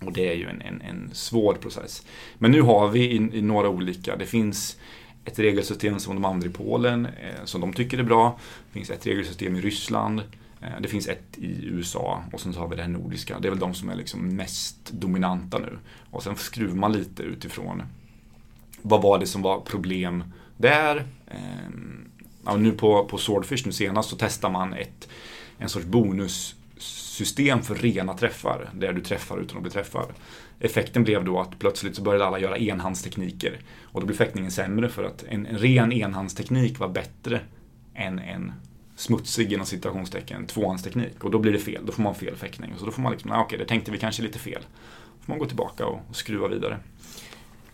[0.00, 2.06] Och det är ju en, en, en svår process.
[2.38, 4.76] Men nu har vi i, i några olika, det finns
[5.24, 8.38] ett regelsystem som de andra i Polen, eh, som de tycker är bra.
[8.66, 10.22] Det finns ett regelsystem i Ryssland.
[10.60, 13.38] Eh, det finns ett i USA och sen så har vi det här nordiska.
[13.40, 15.78] Det är väl de som är liksom mest dominanta nu.
[16.10, 17.82] Och sen skruvar man lite utifrån
[18.82, 20.24] vad var det som var problem
[20.56, 21.04] där.
[21.26, 21.70] Eh,
[22.44, 25.08] ja, nu på, på Swordfish nu senast så testar man ett,
[25.58, 28.70] en sorts bonussystem för rena träffar.
[28.74, 30.08] Där du träffar utan att bli träffad.
[30.60, 33.60] Effekten blev då att plötsligt så började alla göra enhandstekniker.
[33.82, 37.40] Och då blev fäktningen sämre för att en, en ren enhandsteknik var bättre
[37.94, 38.52] än en
[38.96, 41.24] smutsig inom citationstecken tvåhandsteknik.
[41.24, 42.72] Och då blir det fel, då får man fel fäktning.
[42.78, 44.62] Så då får man liksom, ah, okej, okay, det tänkte vi kanske lite fel.
[45.18, 46.78] Då får man gå tillbaka och, och skruva vidare.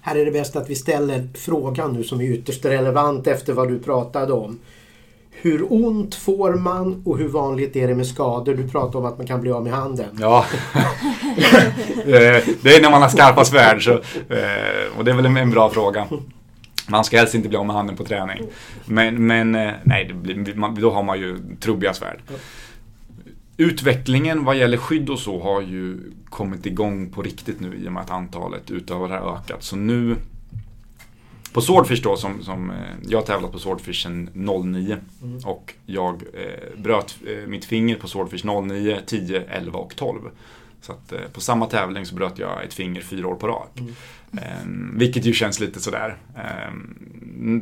[0.03, 3.69] Här är det bäst att vi ställer frågan nu som är ytterst relevant efter vad
[3.69, 4.59] du pratade om.
[5.31, 8.55] Hur ont får man och hur vanligt är det med skador?
[8.55, 10.19] Du pratade om att man kan bli av med handen.
[10.21, 13.85] Ja, eh, det är när man har skarpa svärd.
[13.85, 16.07] Så, eh, och det är väl en bra fråga.
[16.89, 18.47] Man ska helst inte bli av med handen på träning.
[18.85, 22.21] Men, men eh, nej, blir, då har man ju trubbiga svärd.
[23.61, 27.93] Utvecklingen vad gäller skydd och så har ju kommit igång på riktigt nu i och
[27.93, 29.63] med att antalet utövare har ökat.
[29.63, 30.17] Så nu
[31.53, 32.77] på Swordfish då, som, som, eh,
[33.09, 35.39] jag har tävlat på Swordfish sedan 09 mm.
[35.45, 40.21] och jag eh, bröt eh, mitt finger på Swordfish 09, 10, 11 och 12.
[40.81, 43.81] Så att, eh, på samma tävling så bröt jag ett finger fyra år på rak.
[43.81, 43.95] Mm.
[44.33, 46.17] Eh, vilket ju känns lite sådär.
[46.37, 46.73] Eh,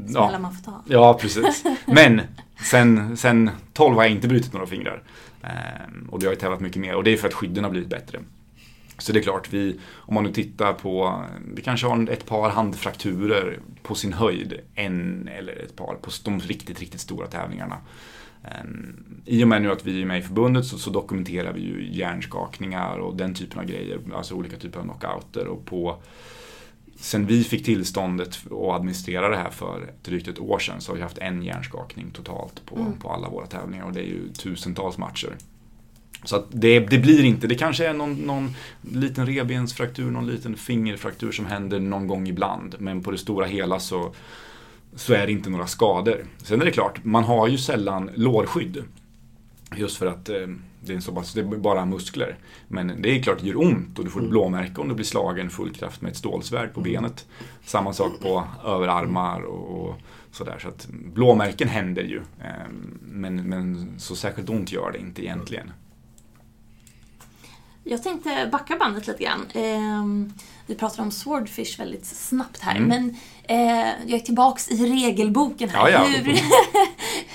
[0.08, 0.38] ja.
[0.38, 0.82] man får ta.
[0.86, 1.64] Ja, precis.
[1.86, 2.20] Men
[2.64, 5.02] sen, sen 12 har jag inte brutit några fingrar.
[5.42, 7.70] Eh, och det har jag tävlat mycket mer och det är för att skydden har
[7.70, 8.20] blivit bättre.
[8.98, 12.50] Så det är klart, vi, om man nu tittar på, vi kanske har ett par
[12.50, 17.76] handfrakturer på sin höjd, en eller ett par på de riktigt, riktigt stora tävlingarna.
[18.44, 21.60] Ehm, I och med nu att vi är med i förbundet så, så, dokumenterar vi
[21.60, 25.46] ju hjärnskakningar och den typen av grejer, alltså olika typer av knockouter.
[25.46, 25.96] Och på,
[26.96, 30.96] sen vi fick tillståndet att administrera det här för drygt ett år sedan så har
[30.96, 32.92] vi haft en hjärnskakning totalt på, mm.
[32.92, 35.36] på alla våra tävlingar och det är ju tusentals matcher.
[36.24, 40.56] Så att det, det, blir inte, det kanske är någon, någon liten rebensfraktur, någon liten
[40.56, 42.74] fingerfraktur som händer någon gång ibland.
[42.78, 44.14] Men på det stora hela så,
[44.94, 46.26] så är det inte några skador.
[46.42, 48.84] Sen är det klart, man har ju sällan lårskydd.
[49.76, 50.46] Just för att eh,
[50.80, 52.38] det, är så pass, det är bara muskler.
[52.68, 54.30] Men det är klart det gör ont och du får ett mm.
[54.30, 57.26] blåmärke om du blir slagen full kraft med ett stålsvärd på benet.
[57.64, 59.94] Samma sak på överarmar och, och
[60.32, 60.58] sådär.
[60.58, 62.22] Så att blåmärken händer ju.
[62.40, 62.68] Eh,
[63.00, 65.72] men, men så särskilt ont gör det inte egentligen.
[67.84, 69.46] Jag tänkte backa bandet lite grann.
[69.54, 70.32] Eh,
[70.66, 72.88] vi pratar om Swordfish väldigt snabbt här, mm.
[72.88, 73.16] men
[73.48, 75.88] eh, jag är tillbaks i regelboken här.
[75.88, 76.04] Ja, ja.
[76.04, 76.38] Hur,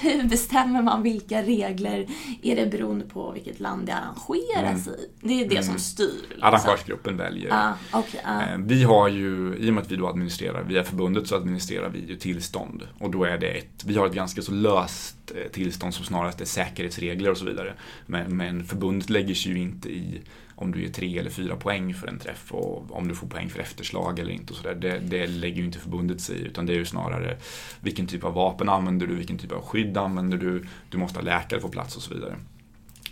[0.10, 2.08] hur, bestämmer man vilka regler?
[2.42, 5.00] Är det beroende på vilket land det arrangeras mm.
[5.00, 5.10] i?
[5.22, 5.64] Det är det mm.
[5.64, 6.22] som styr.
[6.30, 6.44] Liksom.
[6.44, 7.54] Arrangörsgruppen väljer.
[7.54, 8.42] Ah, okay, ah.
[8.42, 11.90] Eh, vi har ju, i och med att vi då administrerar via förbundet så administrerar
[11.90, 12.88] vi ju tillstånd.
[13.00, 16.42] Och då är det ett, vi har ett ganska så löst eh, tillstånd som snarast
[16.42, 17.74] är säkerhetsregler och så vidare.
[18.06, 20.22] Men, men förbundet lägger sig ju inte i
[20.56, 23.50] om du ger tre eller fyra poäng för en träff och om du får poäng
[23.50, 24.54] för efterslag eller inte.
[24.54, 24.76] Och så där.
[24.76, 27.38] Det, det lägger ju inte förbundet sig i utan det är ju snarare
[27.80, 31.24] vilken typ av vapen använder du, vilken typ av skydd använder du, du måste ha
[31.24, 32.36] läkare på plats och så vidare.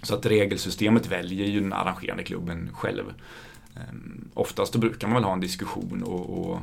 [0.04, 3.04] Så att regelsystemet väljer ju den arrangerande klubben själv.
[3.76, 6.60] Ehm, oftast brukar man väl ha en diskussion och, och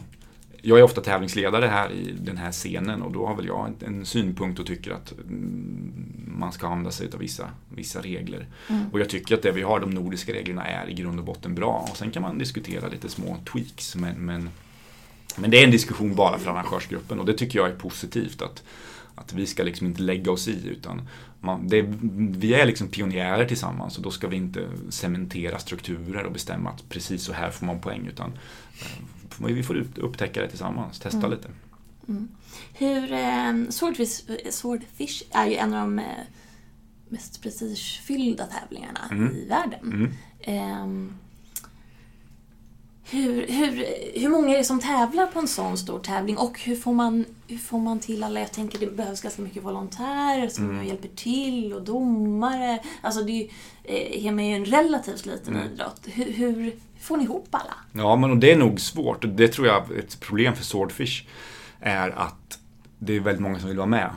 [0.63, 4.07] jag är ofta tävlingsledare här i den här scenen och då har väl jag en,
[4.07, 5.93] synpunkt och tycker att mm,
[6.39, 8.47] man ska använda sig av vissa, vissa regler.
[8.69, 8.83] Mm.
[8.93, 11.55] Och jag tycker att det vi har, de nordiska reglerna, är i grund och botten
[11.55, 11.89] bra.
[11.91, 14.51] Och sen kan man diskutera lite små tweaks men, men,
[15.37, 18.43] men det är en diskussion bara för arrangörsgruppen och det tycker jag är positivt.
[18.43, 18.63] att
[19.21, 21.09] att vi ska liksom inte lägga oss i utan
[21.41, 21.83] man, det,
[22.39, 26.89] vi är liksom pionjärer tillsammans och då ska vi inte cementera strukturer och bestämma att
[26.89, 28.33] precis så här får man poäng utan
[28.81, 29.05] eh,
[29.39, 31.31] vi får upptäcka det tillsammans, testa mm.
[31.31, 31.49] lite.
[32.09, 32.29] Mm.
[32.75, 36.05] Hur, eh, Swordfish, Swordfish är ju en av de eh,
[37.09, 39.37] mest prestigefyllda tävlingarna mm.
[39.37, 40.15] i världen.
[40.41, 40.87] Eh,
[43.11, 43.87] hur, hur,
[44.21, 47.25] hur många är det som tävlar på en sån stor tävling och hur får man,
[47.47, 48.41] hur får man till alla?
[48.41, 50.87] Jag tänker det behövs ganska mycket volontärer som mm.
[50.87, 52.79] hjälper till och domare.
[53.01, 53.49] Alltså det är ju,
[53.85, 55.73] eh, är en relativt liten mm.
[55.73, 56.01] idrott.
[56.05, 57.75] Hur, hur, får ni ihop alla?
[57.93, 59.25] Ja, men det är nog svårt.
[59.29, 61.27] Det tror jag är ett problem för Swordfish
[61.81, 62.59] är att
[62.99, 64.11] det är väldigt många som vill vara med.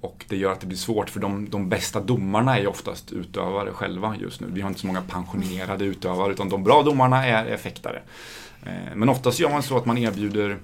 [0.00, 3.72] Och det gör att det blir svårt för de, de bästa domarna är oftast utövare
[3.72, 4.46] själva just nu.
[4.50, 8.02] Vi har inte så många pensionerade utövare utan de bra domarna är, effektare.
[8.62, 8.94] fäktare.
[8.94, 10.58] Men oftast gör man så att man erbjuder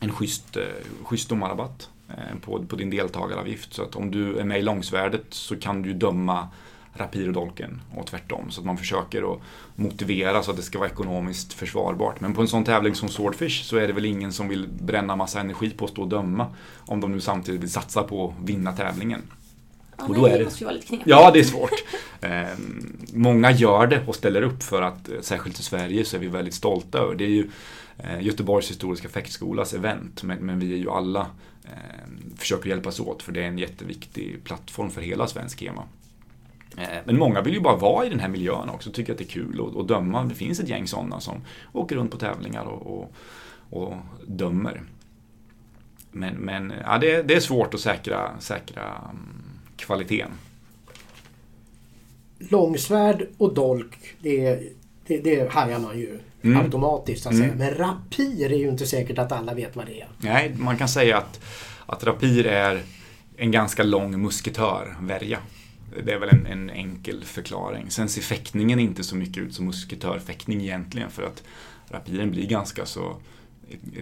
[0.00, 0.62] en schysst, eh,
[1.04, 3.74] schysst domarrabatt eh, på, på din deltagaravgift.
[3.74, 6.48] Så att om du är med i långsvärdet så kan du döma
[6.94, 8.50] rapir och dolken och tvärtom.
[8.50, 9.40] Så att man försöker att
[9.74, 12.20] motivera så att det ska vara ekonomiskt försvarbart.
[12.20, 15.16] Men på en sån tävling som Swordfish så är det väl ingen som vill bränna
[15.16, 16.46] massa energi på att stå och döma
[16.76, 19.22] om de nu samtidigt vill satsa på att vinna tävlingen.
[19.98, 21.08] Ja, och då är det måste ju vara lite knepigt.
[21.08, 21.70] Ja, det är svårt.
[22.20, 22.48] Eh,
[23.12, 26.26] många gör det och ställer upp för att, eh, särskilt i Sverige, så är vi
[26.26, 27.14] väldigt stolta över.
[27.14, 27.50] Det är ju
[27.98, 31.26] eh, Göteborgs historiska fäktskolas event, men, men, vi är ju alla
[31.64, 31.70] eh,
[32.36, 35.82] försöker hjälpas åt för det är en jätteviktig plattform för hela svensk HEMA.
[36.78, 39.24] Eh, men många vill ju bara vara i den här miljön också, tycker att det
[39.24, 40.24] är kul att döma.
[40.24, 43.12] Det finns ett gäng sådana som åker runt på tävlingar och, och,
[43.70, 43.94] och
[44.26, 44.82] dömer.
[46.10, 49.42] Men, men ja, det, det, är svårt att säkra, säkra um,
[49.76, 50.30] kvaliteten.
[52.38, 54.62] Långsvärd och dolk, det,
[55.06, 56.64] det, det hajar man ju mm.
[56.64, 57.22] automatiskt.
[57.22, 57.48] Så att mm.
[57.48, 57.58] säga.
[57.58, 60.08] Men rapir är ju inte säkert att alla vet vad det är.
[60.18, 61.40] Nej, man kan säga att,
[61.86, 62.82] att rapir är
[63.36, 65.38] en ganska lång musketörvärja.
[66.04, 67.90] Det är väl en, en, enkel förklaring.
[67.90, 71.42] Sen ser fäktningen inte så mycket ut som musketörfäktning egentligen för att
[71.88, 73.16] rapiren blir ganska så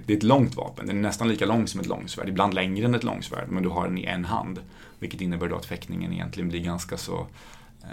[0.07, 2.85] det är ett långt vapen, den är nästan lika lång som ett långsvärd, ibland längre
[2.85, 4.61] än ett långsvärd, men du har den i en hand.
[4.99, 7.27] Vilket innebär då att fäktningen egentligen blir ganska så
[7.83, 7.89] eh,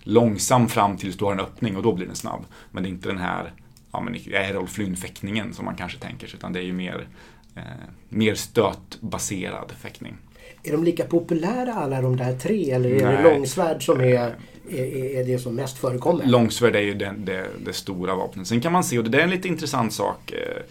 [0.00, 2.44] långsam fram tills du har en öppning och då blir den snabb.
[2.70, 3.52] Men det är inte den här
[3.92, 7.08] ja, men Errol Flynn-fäktningen som man kanske tänker sig, utan det är ju mer,
[7.54, 7.62] eh,
[8.08, 10.16] mer stötbaserad fäktning.
[10.62, 13.16] Är de lika populära alla de där tre eller är Nej.
[13.16, 14.34] det långsvärd som är,
[14.70, 16.26] är, är, det som mest förekommer?
[16.26, 18.46] Långsvärd är ju det, det, det, stora vapnet.
[18.46, 20.32] Sen kan man se, och det är en lite intressant sak.
[20.32, 20.62] Eh,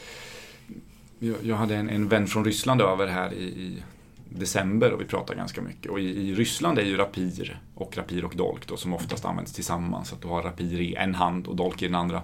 [1.41, 3.83] jag hade en, en vän från Ryssland över här i, i
[4.29, 5.91] december och vi pratade ganska mycket.
[5.91, 9.53] Och i, i, Ryssland är ju rapir och rapir och dolk då, som oftast används
[9.53, 10.13] tillsammans.
[10.13, 12.21] Att du har rapir i en hand och dolk i den andra.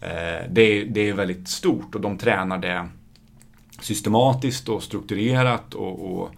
[0.00, 2.88] Eh, det, det är väldigt stort och de tränar det
[3.80, 6.30] systematiskt och strukturerat och, och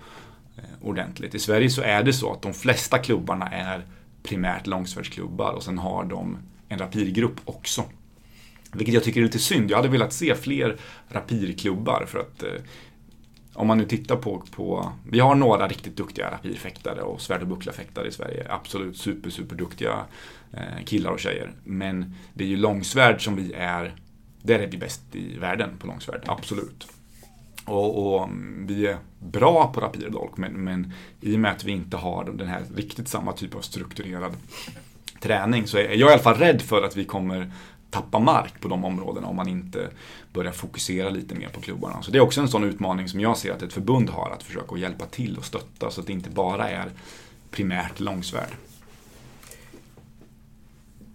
[0.57, 1.35] Eh, ordentligt.
[1.35, 3.87] I Sverige så är det så att de flesta klubbarna är
[4.23, 6.39] primärt långsvärdsklubbar och sen har de
[6.69, 7.85] en rapirgrupp också.
[8.73, 9.71] Vilket jag tycker är lite synd.
[9.71, 10.77] Jag hade velat se fler
[11.09, 12.63] rapirklubbar för att eh,
[13.55, 17.49] om man nu tittar på, på, vi har några riktigt duktiga rapirfäktare och svärd och
[17.49, 18.47] bucklafäktare i Sverige.
[18.51, 20.05] Absolut super, super duktiga
[20.53, 21.53] eh, killar och tjejer.
[21.65, 23.95] Men det är ju långsvärd som vi är,
[24.43, 26.87] där är vi bäst i världen på långsvärd, absolut.
[27.65, 31.73] Och, och, mm, vi är bra på rapidolk men, men i och med att vi
[31.73, 34.33] inte har den här riktigt samma typ av strukturerad
[35.21, 37.53] träning så är jag i alla fall rädd för att vi kommer
[37.91, 39.91] tappa mark på de områdena om man inte
[40.33, 42.03] börjar fokusera lite mer på klubbarna.
[42.03, 44.43] Så det är också en sån utmaning som jag ser att ett förbund har, att
[44.43, 46.91] försöka hjälpa till och stötta så att det inte bara är
[47.51, 48.51] primärt långsvärd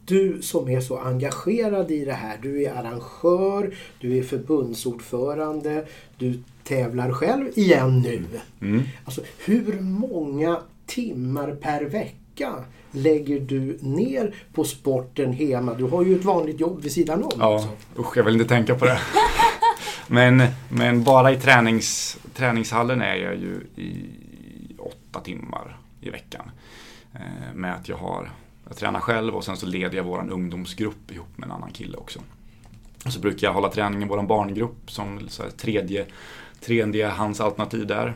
[0.07, 2.37] du som är så engagerad i det här.
[2.41, 5.85] Du är arrangör, du är förbundsordförande,
[6.17, 8.23] du tävlar själv igen nu.
[8.61, 8.83] Mm.
[9.05, 12.53] Alltså, hur många timmar per vecka
[12.91, 15.73] lägger du ner på sporten hemma?
[15.73, 17.31] Du har ju ett vanligt jobb vid sidan om.
[17.39, 17.69] Ja, också.
[17.99, 18.99] usch jag vill inte tänka på det.
[20.07, 24.05] men, men bara i tränings, träningshallen är jag ju i
[24.77, 26.51] åtta timmar i veckan.
[27.13, 28.31] Eh, med att jag har,
[28.67, 31.97] jag tränar själv och sen så leder jag vår ungdomsgrupp ihop med en annan kille
[31.97, 32.19] också.
[33.05, 36.05] Och så brukar jag hålla träning i vår barngrupp som så här, tredje,
[36.61, 38.13] tredje hans alternativ där.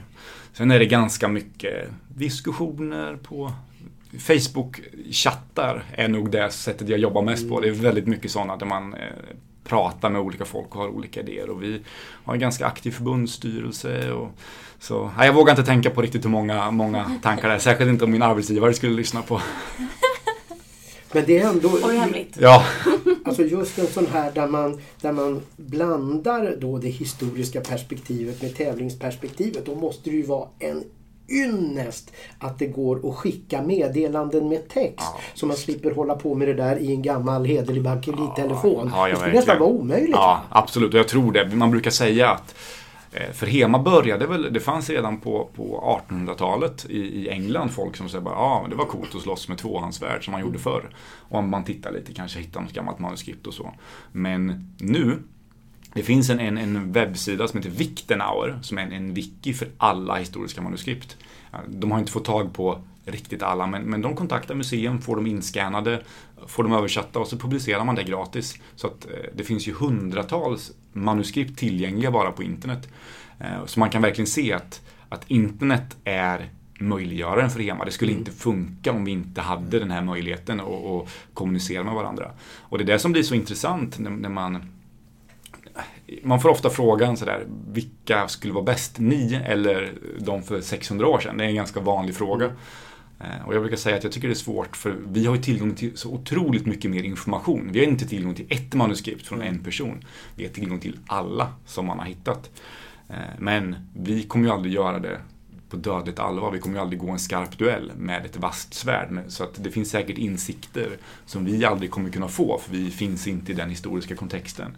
[0.53, 3.51] Sen är det ganska mycket diskussioner på
[4.17, 7.59] Facebook-chattar är nog det sättet jag jobbar mest på.
[7.59, 8.99] Det är väldigt mycket sådana där man eh,
[9.63, 11.49] pratar med olika folk och har olika idéer.
[11.49, 11.81] Och vi
[12.23, 14.11] har en ganska aktiv förbundsstyrelse.
[14.11, 14.31] Och,
[14.79, 17.59] så, nej, jag vågar inte tänka på riktigt hur många, många tankar det är.
[17.59, 19.41] Särskilt inte om min arbetsgivare skulle lyssna på.
[21.13, 21.69] Men det är ändå...
[21.83, 22.37] Oj, hemligt.
[22.39, 22.65] Ja,
[23.25, 28.55] Alltså just en sån här där man, där man blandar då det historiska perspektivet med
[28.55, 29.65] tävlingsperspektivet.
[29.65, 30.83] Då måste det ju vara en
[31.29, 34.95] ynnest att det går att skicka meddelanden med text.
[34.97, 35.19] Ja.
[35.33, 38.91] Så man slipper hålla på med det där i en gammal hederlig bakelittelefon.
[38.93, 40.09] Ja, ja, det skulle nästan vara omöjligt.
[40.11, 40.93] Ja, absolut.
[40.93, 41.55] Och jag tror det.
[41.55, 42.55] Man brukar säga att
[43.11, 47.97] Eh, för Hema började väl, det fanns redan på, på 1800-talet i, i England folk
[47.97, 50.89] som säger bara ah, det var coolt att slåss med tvåhandsvärd som man gjorde förr.
[51.29, 53.73] Och om man tittar lite kanske hittar något gammalt manuskript och så.
[54.11, 55.19] Men nu,
[55.93, 59.67] det finns en, en, en webbsida som heter Victenauer som är en, en wiki för
[59.77, 61.17] alla historiska manuskript.
[61.67, 65.27] De har inte fått tag på riktigt alla, men, men de kontaktar museum, får dem
[65.27, 66.01] inskannade,
[66.47, 68.59] får dem översatta och så publicerar man det gratis.
[68.75, 72.89] Så att eh, det finns ju hundratals manuskript tillgängliga bara på internet.
[73.39, 77.85] Eh, så man kan verkligen se att, att internet är möjliggöraren för HEMA.
[77.85, 81.93] Det skulle inte funka om vi inte hade den här möjligheten att att kommunicera med
[81.93, 82.31] varandra.
[82.59, 84.65] Och det är det som blir så intressant när, när man
[86.23, 88.99] man får ofta frågan sådär, vilka skulle vara bäst?
[88.99, 91.37] Ni eller de för 600 år sedan?
[91.37, 92.51] Det är en ganska vanlig fråga.
[93.23, 95.41] Eh, och jag brukar säga att jag tycker det är svårt för vi har ju
[95.41, 97.69] tillgång till så otroligt mycket mer information.
[97.71, 100.05] Vi har inte tillgång till ett manuskript från en person.
[100.35, 102.51] Vi har tillgång till alla som man har hittat.
[103.09, 105.21] Eh, men vi kommer ju aldrig göra det
[105.69, 106.51] på dödligt allvar.
[106.51, 109.23] Vi kommer ju aldrig gå en skarp duell med ett vasst svärd.
[109.27, 113.27] Så att det finns säkert insikter som vi aldrig kommer kunna få för vi finns
[113.27, 114.77] inte i den historiska kontexten.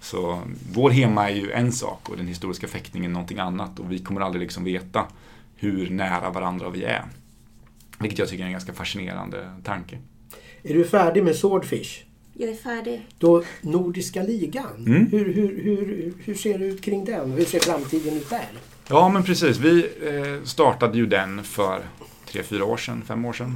[0.00, 3.98] Så vår hemma är ju en sak och den historiska fäktningen någonting annat och vi
[3.98, 5.06] kommer aldrig liksom veta
[5.56, 7.04] hur nära varandra vi är.
[8.02, 9.98] Vilket jag tycker är en ganska fascinerande tanke.
[10.62, 12.04] Är du färdig med Swordfish?
[12.34, 13.06] Jag är färdig.
[13.18, 15.06] Då Nordiska ligan, Mm.
[15.06, 17.30] hur, hur, hur, hur ser det ut kring den?
[17.32, 18.48] Hur ser framtiden ut där?
[18.88, 19.58] Ja, men precis.
[19.58, 21.82] Vi eh, startade ju den för
[22.26, 23.54] tre, fyra år sedan, fem år sedan,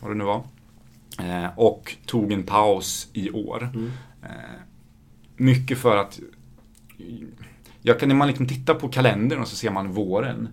[0.00, 0.42] vad det nu var.
[1.18, 3.68] Eh, och tog en paus i år.
[4.22, 4.28] Eh,
[5.36, 6.20] mycket för att
[7.82, 10.48] jag kan, när man liksom tittar på kalendern och så ser man våren,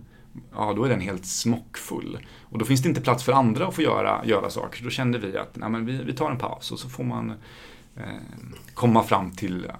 [0.54, 2.18] ja då är den helt smockfull.
[2.42, 4.84] Och då finns det inte plats för andra att få göra, göra saker.
[4.84, 7.30] Då kände vi att nej, men vi, vi tar en paus och så får man
[7.96, 8.04] eh,
[8.74, 9.72] komma fram till eh,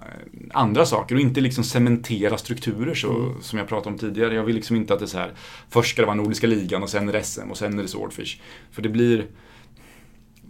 [0.53, 4.35] andra saker och inte liksom cementera strukturer så, som jag pratade om tidigare.
[4.35, 5.31] Jag vill liksom inte att det är så här,
[5.69, 7.89] först ska det vara Nordiska ligan och sen är det SM och sen är det
[7.89, 8.41] Swordfish.
[8.71, 9.27] För det blir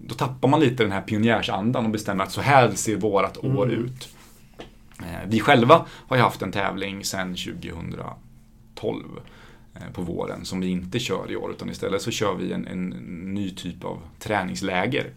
[0.06, 3.72] då tappar man lite den här pionjärsandan och bestämmer att så här ser vårat år
[3.72, 4.10] ut.
[5.00, 9.24] Eh, Vi själva har ju haft en tävling sedan 2012 eh,
[9.80, 12.68] Eh, på våren som vi inte kör i år utan istället så kör vi en,
[12.68, 12.90] en
[13.34, 15.12] ny typ av träningsläger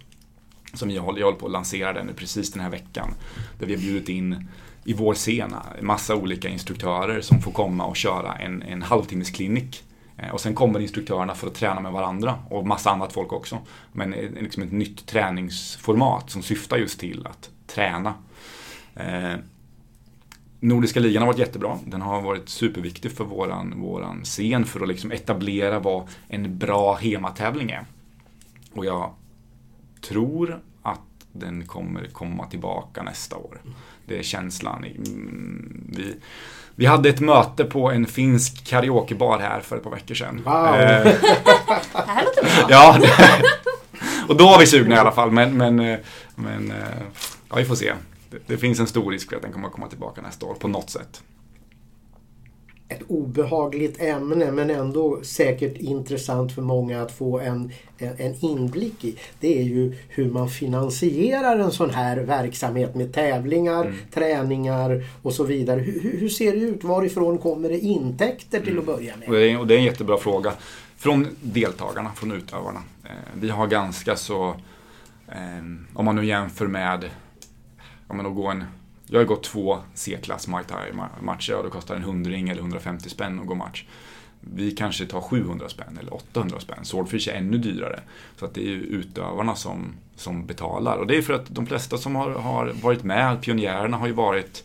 [0.74, 3.14] som jag håller, jag håller på att lansera den nu precis den här veckan.
[3.58, 4.48] Där vi har bjudit in
[4.84, 9.84] i vår sena, massa olika instruktörer som får komma och köra en, en halvtimmes klinik
[10.16, 13.58] eh, Och sen kommer instruktörerna för att träna med varandra och massa annat folk också.
[13.92, 18.14] Men eh, liksom ett nytt träningsformat som syftar just till att träna.
[20.64, 21.78] Nordiska ligan har varit jättebra.
[21.86, 26.94] Den har varit superviktig för våran, våran scen för att liksom etablera vad en bra
[26.94, 27.84] hematävling är.
[28.74, 29.10] Och jag
[30.08, 31.00] tror att
[31.32, 33.60] den kommer komma tillbaka nästa år.
[34.06, 34.84] Det är känslan.
[34.84, 36.14] Mm, Vi,
[36.74, 40.40] vi hade ett möte på en finsk karaokebar här för ett par veckor sedan.
[40.44, 40.54] Wow.
[40.66, 42.66] Eh, Det här låter bra.
[42.70, 42.98] Ja,
[44.28, 45.30] och då var vi sugna i alla fall.
[45.30, 45.98] Men, men, eh,
[46.34, 46.76] men eh,
[47.50, 47.92] ja, vi får se.
[48.32, 50.54] Det, det finns en stor risk för att den kommer att komma tillbaka nästa år
[50.54, 51.22] på något sätt.
[52.88, 59.16] Ett obehagligt ämne men ändå säkert intressant för många att få en, en, inblick i.
[59.40, 63.96] Det är ju hur man finansierar en sån här verksamhet med tävlingar, Mm.
[64.14, 65.80] träningar och så vidare.
[65.80, 66.84] Hur, hur- ser det ut?
[66.84, 69.28] Varifrån kommer det intäkter till att börja med?
[69.28, 70.52] Och det, är, och det är en jättebra fråga.
[70.96, 72.82] Från deltagarna, från utövarna.
[73.04, 74.48] Eh, vi har ganska så,
[75.28, 77.10] eh, om man nu jämför med,
[78.12, 78.64] ja men att gå en,
[79.06, 83.40] jag har gått två C-klass Muay Thai-matcher och det kostar en hundring eller 150 spänn
[83.40, 83.84] att gå match.
[84.40, 86.84] Vi kanske tar 700 spänn eller 800 spänn.
[86.84, 88.00] Swordfish är ännu dyrare.
[88.36, 90.96] Så att det är ju utövarna som, som betalar.
[90.96, 94.12] Och det är för att de flesta som har, har varit med, pionjärerna, har ju
[94.12, 94.64] varit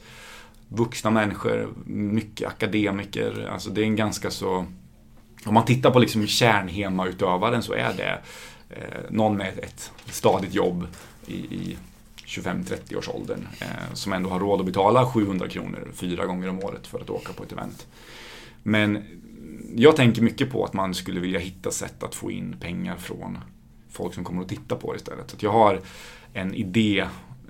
[0.67, 3.49] vuxna människor, mycket akademiker.
[3.51, 4.65] Alltså det är en ganska så
[5.45, 8.19] om man tittar på liksom kärnhemautövaren så är det
[8.69, 10.87] eh, någon med ett stadigt jobb
[11.27, 11.77] i, i
[12.27, 16.59] 25-30 års åldern eh, som ändå har råd att betala 700 kronor fyra gånger om
[16.59, 17.87] året för att åka på ett event.
[18.63, 19.03] Men
[19.75, 23.37] jag tänker mycket på att man skulle vilja hitta sätt att få in pengar från
[23.89, 25.31] folk som kommer att titta på det istället.
[25.31, 25.81] Så jag har
[26.33, 27.05] en idé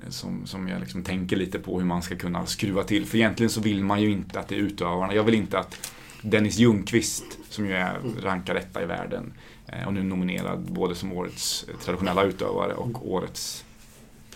[0.09, 3.05] som, som jag liksom tänker lite på hur man ska kunna skruva till.
[3.05, 5.13] För egentligen så vill man ju inte att det är utövarna.
[5.13, 9.34] Jag vill inte att Dennis Ljungqvist, som ju är rankad etta i världen
[9.67, 13.65] eh, och nu nominerad både som årets traditionella utövare och årets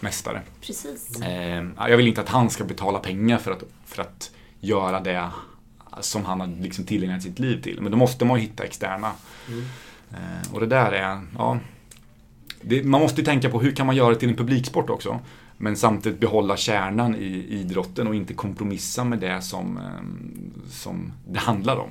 [0.02, 0.42] mästare.
[0.62, 1.22] Precis.
[1.22, 5.30] Eh, jag vill inte att han ska betala pengar för att, för att göra det
[6.00, 7.82] som han har liksom tillägnat sitt liv till.
[7.82, 9.12] Men då måste man ju hitta externa.
[9.48, 9.64] Mm.
[10.12, 11.60] Eh, och det där är, ja.
[12.62, 15.20] Det, man måste ju tänka på hur kan man göra det till en publiksport också.
[15.58, 21.40] Men samtidigt behålla kärnan i idrotten och inte kompromissa med det som, eh, som det
[21.40, 21.90] handlar om.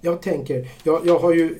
[0.00, 1.56] Jag tänker, jag, jag har ju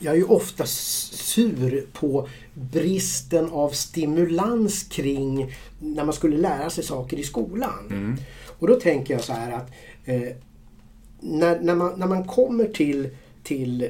[0.00, 6.84] jag är ju ofta sur på bristen av stimulans kring när man skulle lära sig
[6.84, 7.86] saker i skolan.
[7.90, 8.16] Mm.
[8.58, 9.70] Och då tänker jag så här att
[10.04, 10.36] eh,
[11.20, 13.08] när, när, man, när man kommer till,
[13.42, 13.88] till eh,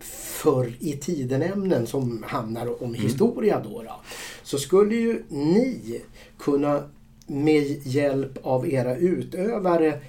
[0.00, 4.00] förr i tiden-ämnen som handlar om historia då, då,
[4.42, 6.00] så skulle ju ni
[6.38, 6.82] kunna
[7.26, 10.00] med hjälp av era utövare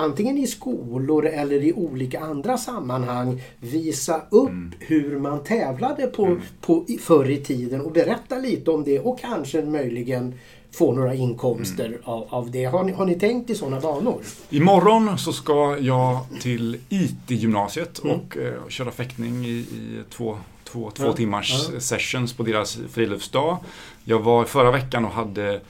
[0.00, 4.72] antingen i skolor eller i olika andra sammanhang visa upp Mm.
[4.78, 9.20] hur man tävlade på, på i- förr i tiden och berätta lite om det och
[9.20, 10.34] kanske möjligen
[10.72, 12.00] få några inkomster Mm.
[12.04, 12.64] av, av det.
[12.64, 14.20] Har ni, har ni tänkt i sådana banor?
[14.50, 18.16] Imorgon så ska jag till IT-gymnasiet Mm.
[18.16, 21.80] och eh, köra fäktning i, i två, två, två Ja, timmars ja.
[21.80, 23.56] sessions på deras friluftsdag.
[24.04, 25.60] Jag var förra veckan och hade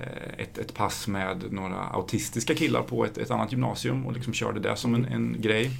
[0.00, 4.32] Eh, ett, ett pass med några autistiska killar på ett, ett annat gymnasium och liksom
[4.32, 5.70] körde det som en, en grej.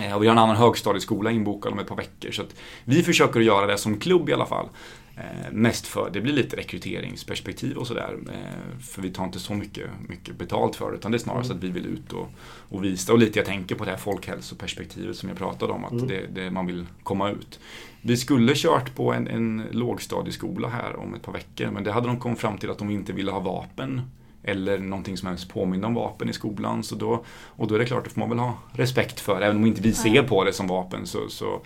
[0.00, 2.30] Eh, Och vi har en annan högstadieskola inbokad om ett par veckor.
[2.30, 2.42] Så
[2.84, 4.68] vi försöker att göra det som klubb i alla fall.
[5.16, 8.16] Eh, mest för, det blir lite rekryteringsperspektiv och sådär.
[8.32, 10.96] Eh, för vi tar inte så mycket, mycket betalt för det.
[10.96, 12.28] Utan det är snarare så att vi vill ut och,
[12.68, 13.12] och visa.
[13.12, 15.84] Och lite jag tänker på det här folkhälsoperspektivet som jag pratade om.
[15.84, 16.06] Att Mm.
[16.08, 17.60] det, det, man vill komma ut.
[18.02, 21.70] Vi skulle kört på en, en lågstadieskola här om ett par veckor.
[21.70, 24.00] Men det hade de kommit fram till att de inte ville ha vapen.
[24.44, 26.82] Eller någonting som helst påminner om vapen i skolan.
[26.82, 29.40] Så då, och då är det klart, det får man väl ha respekt för.
[29.40, 31.62] Även om inte vi ser på det som vapen så, så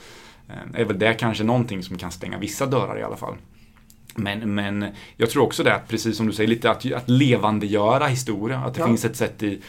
[0.49, 3.35] eh, är väl det kanske någonting som kan stänga vissa dörrar i alla fall.
[4.15, 8.07] Men, men jag tror också det att, precis som du säger, lite att, att levandegöra
[8.07, 8.59] historia.
[8.59, 8.87] Att det Ja.
[8.87, 9.61] finns ett sätt i,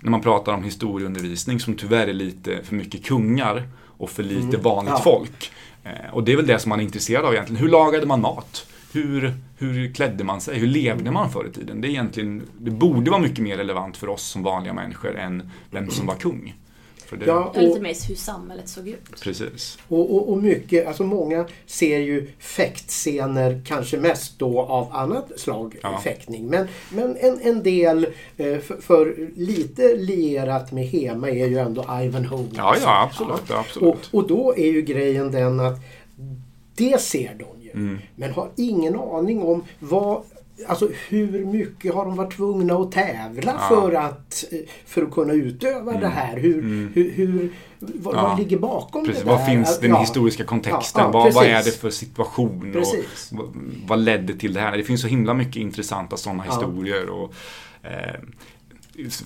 [0.00, 3.62] när man pratar om historieundervisning som tyvärr är lite för mycket kungar
[3.98, 4.62] och för lite Mm.
[4.62, 5.00] vanligt Ja.
[5.04, 5.50] folk.
[5.84, 7.62] Eh, och det är väl det som man är intresserad av egentligen.
[7.62, 8.66] Hur lagade man mat?
[8.92, 10.58] Hur, hur klädde man sig?
[10.58, 11.80] Hur levde man förr i tiden?
[11.80, 15.50] Det, är egentligen, det borde vara mycket mer relevant för oss som vanliga människor än
[15.70, 16.54] vem som var kung.
[17.06, 19.20] För det, Ja, Ja, lite och, mer hur samhället såg ut.
[19.22, 19.78] Precis.
[19.88, 25.76] och, och, och mycket, alltså många ser ju fäktscener kanske mest då av annat slag
[25.82, 26.00] Ja.
[26.04, 26.46] fäktning.
[26.46, 28.04] Men, men en, en del,
[28.36, 32.46] eh, för, för lite lierat med Hema är ju ändå Ivanhoe.
[32.54, 33.50] Ja, ja, absolut.
[33.50, 33.94] absolut.
[34.12, 35.76] Och, och då är ju grejen den att
[36.74, 37.80] det ser de ju.
[37.80, 37.98] Mm.
[38.16, 40.22] Men har ingen aning om vad
[40.66, 43.68] Alltså hur mycket har de varit tvungna att tävla Ja.
[43.68, 46.36] för, att, eh, för att kunna utöva det här?
[46.36, 46.90] Hur, Mm.
[46.94, 48.22] hur, hur, vad, Ja.
[48.22, 49.36] vad ligger bakom Precis, det där?
[49.36, 50.00] vad finns den Ja.
[50.00, 51.12] historiska kontexten?
[51.12, 52.70] Vad, vad är det för situation?
[52.72, 53.32] Precis.
[53.38, 53.48] Och
[53.86, 54.76] vad, ledde till det här?
[54.76, 57.08] Det finns så himla mycket intressanta sådana historier.
[57.10, 57.32] Och,
[57.82, 58.20] eh,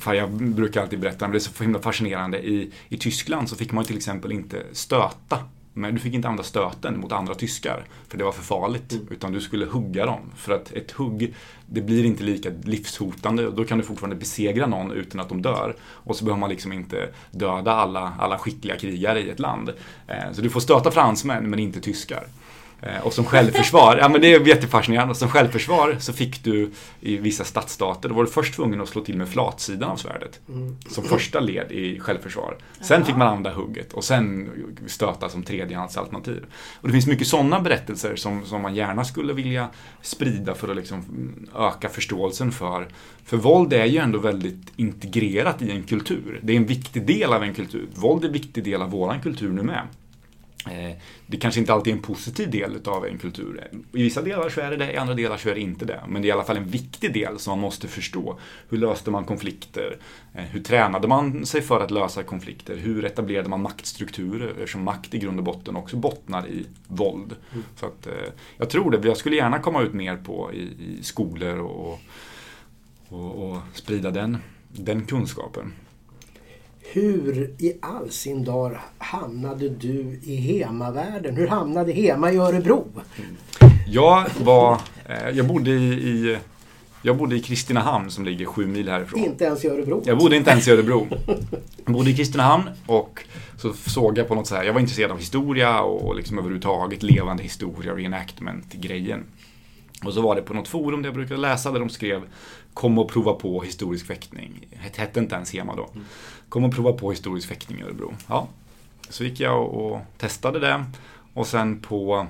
[0.00, 2.38] fan, jag brukar alltid berätta, men det är så himla fascinerande.
[2.46, 5.38] I, I Tyskland så fick man till exempel inte stöta.
[5.74, 7.84] Men du fick inte använda stöten mot andra tyskar.
[8.08, 8.92] För det var för farligt.
[8.92, 9.06] Mm.
[9.10, 10.20] Utan du skulle hugga dem.
[10.36, 11.34] För att ett hugg,
[11.66, 13.50] det blir inte lika livshotande.
[13.50, 15.76] Då kan du fortfarande besegra någon utan att de dör.
[15.82, 19.68] Och så behöver man liksom inte döda alla, alla skickliga krigare i ett land.
[20.08, 22.26] Eh, Så du får stöta fransmän men inte tyskar.
[22.82, 25.14] Eh, Och som självförsvar, ja men det är jättefascinerande.
[25.14, 26.70] Som självförsvar så fick du
[27.00, 30.40] i vissa stadsstater, då var du först tvungen att slå till med flatsidan av svärdet.
[30.48, 30.76] Mm.
[30.88, 32.56] Som första led i självförsvar.
[32.80, 34.50] Sen fick man använda hugget och sen
[34.86, 36.44] stöta som tredjehandsalternativ.
[36.80, 39.68] Och det finns mycket sådana berättelser som, som man gärna skulle vilja
[40.02, 41.04] sprida för att liksom
[41.58, 42.88] öka förståelsen för.
[43.24, 46.40] För våld är ju ändå väldigt integrerat i en kultur.
[46.42, 47.88] Det är en viktig del av en kultur.
[47.94, 49.82] Våld är en viktig del av våran kultur nu med.
[50.70, 50.96] Eh,
[51.26, 53.68] Det kanske inte alltid är en positiv del av en kultur.
[53.92, 56.00] I vissa delar så är det det, i andra delar så är det inte det.
[56.08, 58.38] Men det är i alla fall en viktig del som man måste förstå.
[58.68, 59.96] Hur löste man konflikter?
[60.34, 62.76] Eh, Hur tränade man sig för att lösa konflikter?
[62.76, 64.48] Hur etablerade man maktstrukturer?
[64.50, 67.36] Eftersom makt i grund och botten också bottnar i våld.
[67.76, 68.12] Så att, eh,
[68.58, 69.08] jag tror det.
[69.08, 70.62] Jag skulle gärna komma ut mer på i,
[70.98, 72.00] i skolor och,
[73.08, 74.38] och, och sprida den,
[74.68, 75.72] den kunskapen.
[76.92, 81.36] Hur i all sin dar hamnade du i Hema-världen?
[81.36, 82.86] Hur hamnade Hema i Örebro?
[83.86, 86.38] Jag var, eh, jag bodde i, i
[87.02, 89.20] jag bodde i Kristinehamn som ligger sju mil härifrån.
[89.20, 90.02] Inte ens i Örebro?
[90.04, 91.06] Jag bodde inte ens i Örebro.
[91.84, 93.24] Jag bodde i Kristinehamn och
[93.58, 97.02] så såg jag på något så här, jag var intresserad av historia och liksom överhuvudtaget
[97.02, 99.24] levande historia, reenactment-grejen.
[100.04, 102.22] Och så var det på något forum där jag brukade läsa där de skrev
[102.74, 104.66] Kom och prova på historisk fäktning.
[104.70, 105.90] Det hette inte ens Hema då.
[106.52, 108.14] Kom och prova på historisk fäktning i Örebro.
[108.28, 108.48] Ja,
[109.08, 110.84] så gick jag och testade det.
[111.34, 112.26] Och sen på,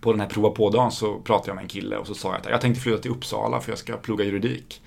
[0.00, 2.40] på den här prova på-dagen så pratade jag med en kille och så sa jag
[2.40, 4.82] att jag tänkte flytta till Uppsala för jag ska plugga juridik.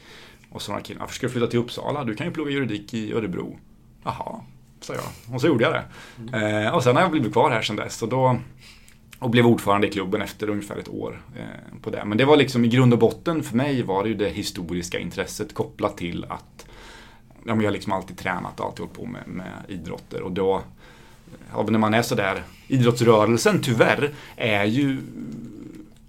[0.49, 2.03] Och så sa killen, varför ska du flytta till Uppsala?
[2.03, 3.59] Du kan ju plugga juridik i Örebro.
[4.03, 4.41] Jaha,
[4.81, 5.35] sa jag.
[5.35, 5.83] Och så gjorde jag det.
[6.17, 6.65] Mm.
[6.65, 8.01] Eh, och sen har jag blivit kvar här sedan dess.
[8.01, 8.39] Och, då,
[9.19, 12.05] och blev ordförande i klubben efter ungefär ett år eh, på det.
[12.05, 14.99] Men det var liksom i grund och botten för mig var det ju det historiska
[14.99, 16.65] intresset kopplat till att
[17.45, 20.21] ja, jag har liksom alltid tränat och alltid hållit på med, med idrotter.
[20.21, 20.61] Och då,
[21.53, 25.01] ja, när man är sådär, idrottsrörelsen tyvärr är ju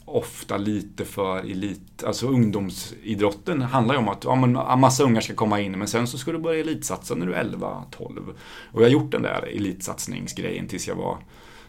[0.04, 5.20] ofta lite för elit, alltså ungdomsidrotten handlar ju om att ja, men, en massa ungar
[5.20, 8.34] ska komma in men sen så ska du börja elitsatsa när du är 11, 12.
[8.72, 11.18] Och jag har gjort den där elitsatsningsgrejen tills jag var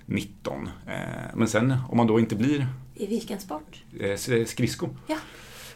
[0.06, 0.70] 19.
[0.88, 0.94] Eh,
[1.36, 2.68] men sen om man då inte blir...
[2.96, 3.84] I vilken sport?
[4.00, 4.90] Eh, skridsko.
[5.08, 5.18] Ja.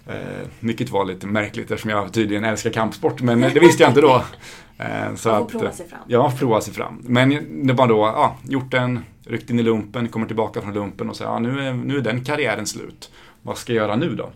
[0.09, 4.01] Eh, vilket var lite märkligt eftersom jag tydligen älskar kampsport, men det visste jag inte
[4.01, 4.23] då.
[4.81, 5.99] Eh, så man får att, prova sig fram.
[6.07, 7.01] Ja, prova sig fram.
[7.03, 7.29] Men
[7.67, 11.15] det var då, ja, gjort den, ryckt in i lumpen, kommer tillbaka från lumpen och
[11.15, 13.11] säger ja, nu är, nu är den karriären slut.
[13.41, 14.31] Vad ska jag göra nu då?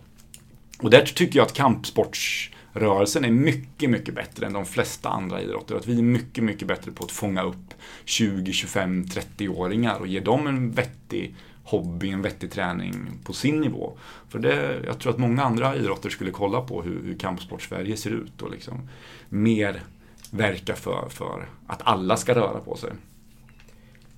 [0.78, 5.74] Och där tycker jag att kampsportsrörelsen är mycket, mycket bättre än de flesta andra idrotter.
[5.76, 10.20] Att vi är mycket, mycket bättre på att fånga upp 20, 25, 30-åringar och ge
[10.20, 13.92] dem en vettig hobby, en vettig träning på sin nivå.
[14.28, 18.10] För det, jag tror att många andra idrotter skulle kolla på hur, hur kampsport-Sverige ser
[18.10, 18.88] ut och liksom
[19.28, 19.82] mer
[20.30, 22.90] verka för, för att alla ska röra på sig.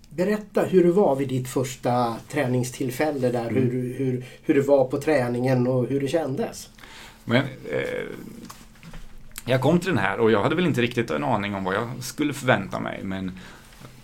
[0.08, 3.54] Berätta hur det var vid ditt första träningstillfälle där, mm.
[3.54, 6.68] hur, hur, hur det var på träningen och hur det kändes.
[7.24, 8.04] Men, eh,
[9.44, 11.74] jag kom till den här och jag hade väl inte riktigt en aning om vad
[11.74, 13.38] jag skulle förvänta mig men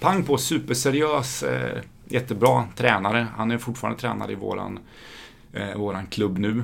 [0.00, 3.26] pang på superseriös eh, jättebra tränare.
[3.36, 4.78] Han är fortfarande tränare i våran,
[5.52, 6.62] eh, våran klubb nu.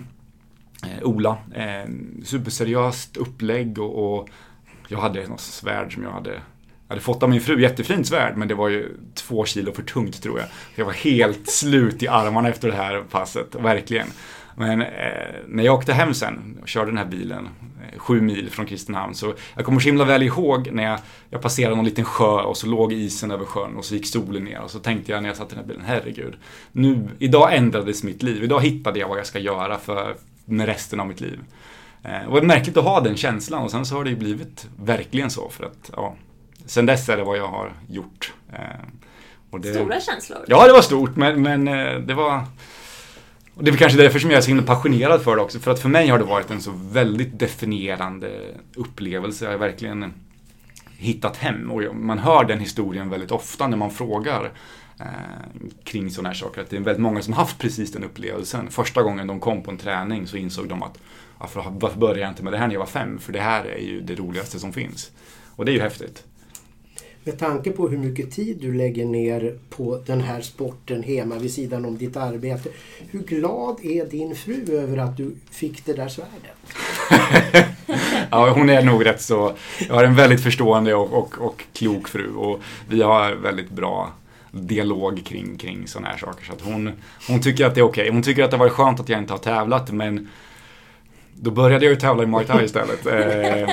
[0.83, 1.39] Eh, Ola.
[1.55, 1.91] Eh,
[2.25, 4.29] superseriöst upplägg och, och,
[4.91, 6.31] jag hade något svärd som jag hade
[6.89, 9.83] jag hade fått av min fru, jättefint svärd, men det var ju två kilo för
[9.83, 10.49] tungt tror jag.
[10.75, 14.07] Jag var helt slut i armarna efter det här passet, verkligen.
[14.59, 14.87] Men eh,
[15.47, 17.49] när jag åkte hem sen och körde den här bilen
[17.93, 20.99] eh, sju mil från Kristinehamn så jag kommer så himla väl ihåg när jag,
[21.31, 24.45] jag passerade någon liten sjö och så låg isen över sjön och så gick solen
[24.45, 26.37] ner och så tänkte jag när jag satt i den här bilen, herregud.
[26.73, 28.45] Nu, idag ändrades mitt liv.
[28.45, 31.41] Idag hittade jag vad jag ska göra för, med resten av mitt liv.
[32.03, 34.69] Eh, det var märkligt att ha den känslan och sen så har det ju blivit
[34.77, 36.15] verkligen så för att ja,
[36.67, 38.33] sen dess är det vad jag har gjort.
[38.53, 38.59] Eh,
[39.59, 40.39] det, Stora känslor?
[40.47, 42.45] Ja, det var stort men, men eh, det var
[43.59, 45.59] och det är kanske därför som jag är så himla passionerad för det också.
[45.59, 48.31] För att för mig har det varit en så väldigt definierande
[48.75, 49.45] upplevelse.
[49.45, 50.13] Jag har verkligen
[50.97, 51.71] hittat hem.
[51.71, 54.53] Och man hör den historien väldigt ofta när man frågar
[55.01, 55.07] eh,
[55.85, 56.61] kring sådana här saker.
[56.63, 58.71] Att det är väldigt många som haft precis den upplevelsen.
[58.71, 60.99] Första gången de kom på en träning så insåg de att
[61.39, 63.19] varför började jag inte med det här när jag var fem?
[63.19, 65.11] För det här är ju det roligaste som finns.
[65.57, 66.25] Och det är ju häftigt.
[67.29, 71.53] Med tanke på hur mycket tid du lägger ner på den här sporten hemma vid
[71.53, 72.69] sidan om ditt arbete.
[73.11, 76.57] Hur glad är din fru över att du fick det där svärdet?
[78.31, 79.57] ja, hon är nog rätt så...
[79.89, 84.13] Jag har en väldigt förstående och, och, och klok fru och vi har väldigt bra
[84.51, 86.47] dialog kring, kring sådana här saker.
[86.47, 86.93] Så att hon,
[87.29, 88.03] hon tycker att det är okej.
[88.03, 88.15] Okay.
[88.15, 90.29] Hon tycker att det var skönt att jag inte har tävlat men
[91.35, 93.07] då började jag ju tävla i Muay Thai istället.
[93.07, 93.69] Eh,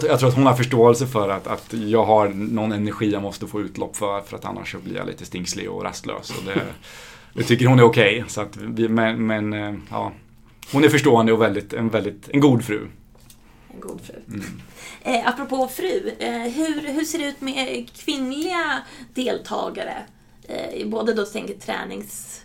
[0.00, 3.22] så jag tror att hon har förståelse för att, att jag har någon energi jag
[3.22, 6.30] måste få utlopp för, för att annars så blir jag lite stingslig och rastlös.
[6.30, 6.62] Och det,
[7.34, 8.24] det tycker hon är okej.
[8.24, 10.12] Okay, men, men eh, ja,
[10.72, 12.86] hon är förstående och väldigt, en, väldigt, en god fru.
[13.74, 14.16] En god fru.
[14.28, 14.44] Mm.
[15.02, 18.82] Eh, apropå fru, eh, hur, hur ser det ut med kvinnliga
[19.14, 19.96] deltagare?
[20.48, 22.40] Eh, både då tänker tränings,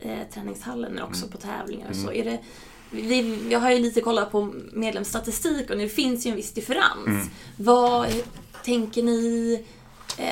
[0.00, 1.32] eh, träningshallen men också mm.
[1.32, 2.10] på tävlingar och så.
[2.10, 2.20] Mm.
[2.20, 2.38] Är det,
[2.94, 7.06] vi, vi har ju lite kollat på medlemsstatistik och det finns ju en viss differens.
[7.06, 7.26] Mm.
[7.56, 8.08] Vad
[8.64, 9.64] tänker ni?
[10.18, 10.28] Eh,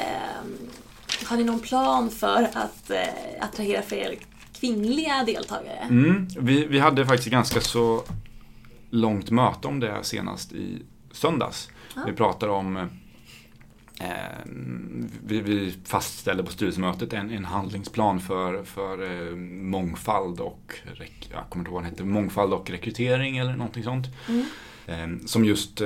[1.25, 2.99] har ni någon plan för att eh,
[3.41, 4.15] attrahera fler
[4.61, 5.87] kvinnliga deltagare?
[5.91, 6.29] Mm.
[6.39, 8.03] Vi, vi hade faktiskt ganska så
[8.91, 10.83] långt möte om det senast i
[11.13, 11.69] söndags.
[11.95, 12.01] Ah.
[12.07, 12.87] Vi pratade om Eh,
[15.25, 20.75] vi, vi fastställde på styrelsemötet en, en handlingsplan för, för eh, mångfald och
[21.33, 24.07] jag kommer inte ihåg vad den hette, mångfald och rekrytering eller någonting sånt.
[24.29, 24.45] Mm.
[24.87, 25.83] Eh, som just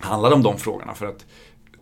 [0.00, 0.94] handlar om de frågorna.
[0.94, 1.26] För att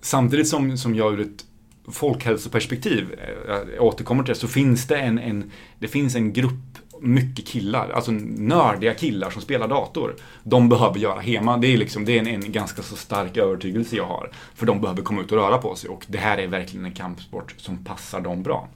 [0.00, 1.44] samtidigt som, som jag ur ett
[1.92, 6.67] folkhälsoperspektiv, eh, jag återkommer till det, så finns det en, en, det finns en grupp
[7.00, 10.16] mycket killar, alltså nördiga killar som spelar dator.
[10.42, 11.56] De behöver göra hema.
[11.56, 14.30] Det är, liksom, det är en, en ganska så stark övertygelse jag har.
[14.54, 16.92] För de behöver komma ut och röra på sig och det här är verkligen en
[16.92, 18.68] kampsport som passar dem bra.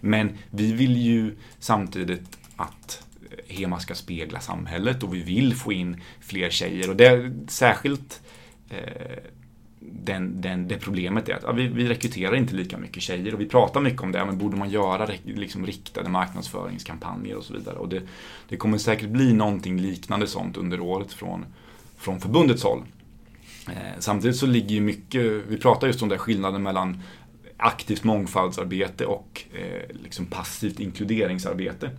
[0.00, 5.72] Men vi vill ju samtidigt att eh, Hema ska spegla samhället och vi vill få
[5.72, 6.90] in fler tjejer.
[6.90, 8.22] Och det är särskilt
[8.70, 9.24] eh,
[9.92, 13.40] den, den, det problemet är att ja, vi, vi rekryterar inte lika mycket tjejer och
[13.40, 14.24] vi pratar mycket om det.
[14.24, 17.76] Men borde man göra liksom, riktade marknadsföringskampanjer och så vidare.
[17.76, 18.02] Och det,
[18.48, 21.46] det kommer säkert bli någonting liknande sånt under året från,
[21.96, 22.82] från förbundets håll.
[23.68, 27.02] Eh, samtidigt så ligger ju mycket, vi pratar just om den skillnaden mellan
[27.56, 31.90] aktivt mångfaldsarbete och eh, liksom passivt inkluderingsarbete.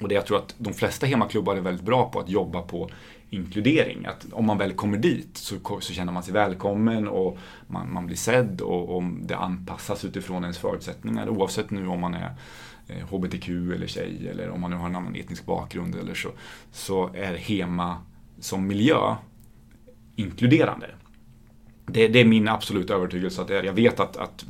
[0.00, 2.90] Och det jag tror att de flesta hemmaklubbar är väldigt bra på att jobba på
[3.30, 4.06] inkludering.
[4.06, 8.06] Att om man väl kommer dit så, så känner man sig välkommen och man, man
[8.06, 12.34] blir sedd och, och, det anpassas utifrån ens förutsättningar oavsett nu om man är
[12.86, 16.28] eh, HBTQ eller tjej eller om man nu har en annan etnisk bakgrund eller så,
[16.72, 17.96] så är HEMA
[18.40, 19.14] som miljö
[20.16, 20.90] inkluderande.
[21.86, 23.62] Det, det är min absoluta övertygelse att det är.
[23.62, 24.44] Jag vet att, att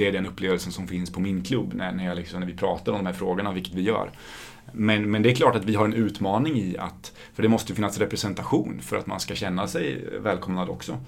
[0.00, 2.56] det är den upplevelsen som finns på min klubb när, när, jag liksom, när vi
[2.56, 4.10] pratar om de här frågorna, vilket vi gör.
[4.72, 7.74] Men, men det är klart att vi har en utmaning i att, för det måste
[7.74, 10.98] finnas representation för att man ska känna sig välkomnad också.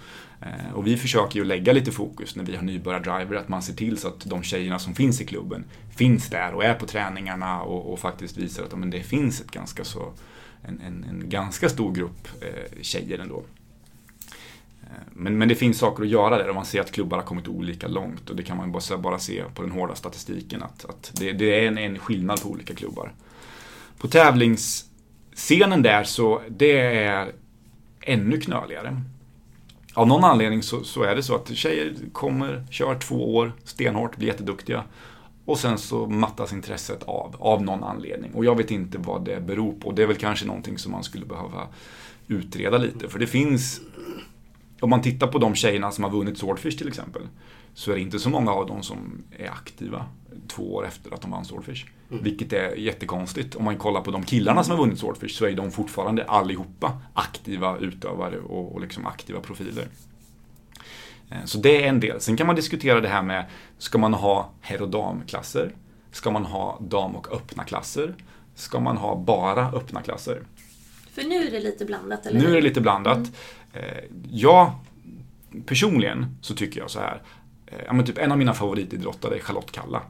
[0.41, 3.75] Eh, och vi försöker ju lägga lite fokus när vi har nybörjardriver, att man ser
[3.75, 5.65] till så att de tjejerna som finns i klubben
[5.97, 9.51] finns där och är på träningarna och, och faktiskt visar att men det finns ett
[9.51, 10.13] ganska så,
[10.63, 13.45] en, en, en ganska stor grupp eh, tjejer ändå.
[14.83, 17.25] Eh, men, men det finns saker att göra där och man ser att klubbar har
[17.25, 20.85] kommit olika långt och det kan man bara, bara se på den hårda statistiken att,
[20.85, 23.13] att det, det är en, en skillnad på olika klubbar.
[24.03, 27.33] På tävlingsscenen där så det är
[28.01, 29.01] ännu knöligare.
[29.95, 34.17] Av någon anledning så, så, är det så att tjejer kommer, kör två år stenhårt,
[34.17, 34.85] blir jätteduktiga.
[35.45, 38.35] Och sen så mattas intresset av, av någon anledning.
[38.35, 39.93] Och jag vet inte vad det beror på.
[39.93, 41.69] Det är väl kanske någonting som man skulle behöva
[42.27, 43.09] utreda lite.
[43.09, 43.81] För det finns,
[44.81, 47.23] om man tittar på de tjejerna som har vunnit Swordfish till exempel,
[47.75, 50.07] så är det inte så många av dem som är aktiva
[50.49, 51.87] två år efter att de vann Swordfish.
[52.13, 52.25] Mm.
[52.25, 53.55] Vilket är jättekonstigt.
[53.55, 57.01] Om man kollar på de killarna som har vunnit Swordfish så är de fortfarande allihopa
[57.15, 59.89] aktiva utövare och, och liksom aktiva profiler.
[61.31, 62.21] Eh, så det är en del.
[62.21, 63.47] Sen kan man diskutera det här med,
[63.79, 65.75] ska man ha herr och damklasser?
[66.11, 68.15] Ska man ha dam och öppna klasser?
[68.55, 70.43] Ska man ha bara öppna klasser?
[71.13, 73.19] För nu är det lite blandat, eller Nu är det lite blandat.
[73.19, 73.31] Mm.
[73.73, 74.73] Eh, jag,
[75.67, 77.23] personligen, så tycker jag så här.
[77.67, 80.03] Eh, ja, men typ en av mina favoritidrottare är Charlotte Kalla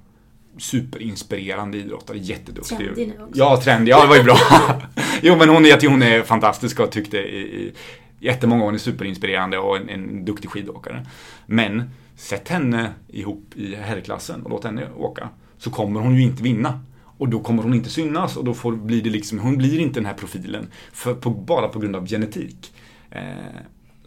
[0.58, 2.78] superinspirerande idrottare, jätteduktig.
[2.78, 3.38] Trendig nu också.
[3.38, 3.92] Ja, trendig.
[3.92, 4.36] Ja, det var ju bra.
[5.22, 7.72] jo, men hon, jag hon är fantastisk och tyckte i, i
[8.18, 11.06] jättemånga år hon är superinspirerande och en, en duktig skidåkare.
[11.46, 15.28] Men sätt henne ihop i herrklassen och låt henne åka.
[15.58, 16.80] Så kommer hon ju inte vinna.
[17.18, 20.00] Och då kommer hon inte synas och då får, blir det liksom, hon blir inte
[20.00, 20.68] den här profilen.
[20.92, 22.72] För, på, bara på grund av genetik.
[23.10, 23.22] Eh,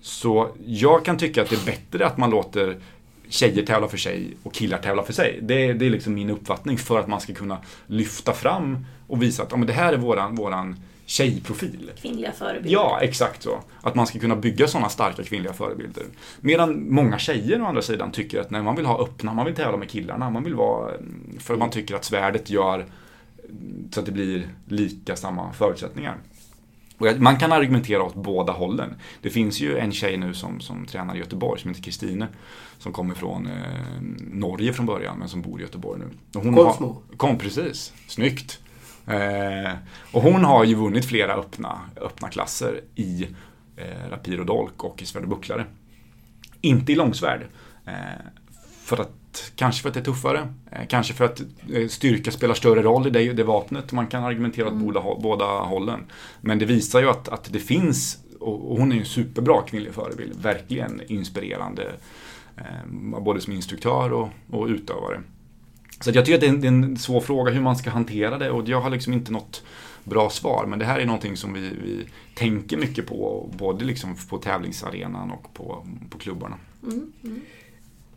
[0.02, 2.78] så jag kan tycka att det är bättre att man låter
[3.30, 5.40] tjejer tävlar för sig och killar tävlar för sig.
[5.42, 7.58] Det är, det är liksom min uppfattning för att man ska kunna
[7.88, 11.92] lyfta fram och visa att ja, men det här är våran, våran tjejprofil.
[12.02, 12.70] Kvinnliga förebilder.
[12.70, 13.60] Ja, exakt så.
[13.82, 16.04] Att man ska kunna bygga sådana starka kvinnliga förebilder.
[16.42, 19.56] Medan många tjejer å andra sidan tycker att nej, man vill ha öppna, man vill
[19.56, 20.92] tävla med killarna, man vill vara,
[21.40, 22.86] för man tycker att svärdet gör
[23.92, 26.18] så att det blir lika samma förutsättningar.
[27.18, 28.96] Man kan argumentera åt båda hållen.
[29.22, 32.28] Det finns ju en tjej nu som, som tränar i Göteborg som heter Kristine.
[32.78, 36.10] Som kommer från eh, Norge från början men som bor i Göteborg nu.
[36.40, 36.88] Och hon Kolsmo.
[36.88, 38.60] har, kom precis, snyggt.
[39.08, 39.74] Eh,
[40.12, 43.28] och hon har ju vunnit flera öppna, öppna klasser i
[43.78, 45.66] eh, rapir och dolk och i svärd och bucklare.
[46.62, 47.48] Inte i långsvärd.
[47.86, 47.94] Eh,
[48.84, 49.12] för att
[49.56, 51.42] kanske för att det är tuffare, eh, kanske för att
[51.74, 53.92] eh, styrka spelar större roll i det, det vapnet.
[53.92, 54.86] Man kan argumentera åt mm.
[54.86, 56.00] båda, båda hållen.
[56.42, 59.94] Men det visar ju att, att det finns, och hon är ju en superbra kvinnlig
[59.94, 61.92] förebild, verkligen inspirerande.
[62.58, 65.22] Eh, både som instruktör och, och utövare.
[66.00, 67.90] Så jag tycker att det är, en, det är en svår fråga hur man ska
[67.90, 69.64] hantera det och jag har liksom inte något
[70.04, 70.66] bra svar.
[70.66, 72.06] Men det här är någonting som vi, vi
[72.36, 76.58] tänker mycket på, både liksom på tävlingsarenan och på, på klubbarna.
[76.84, 77.42] Mm, mm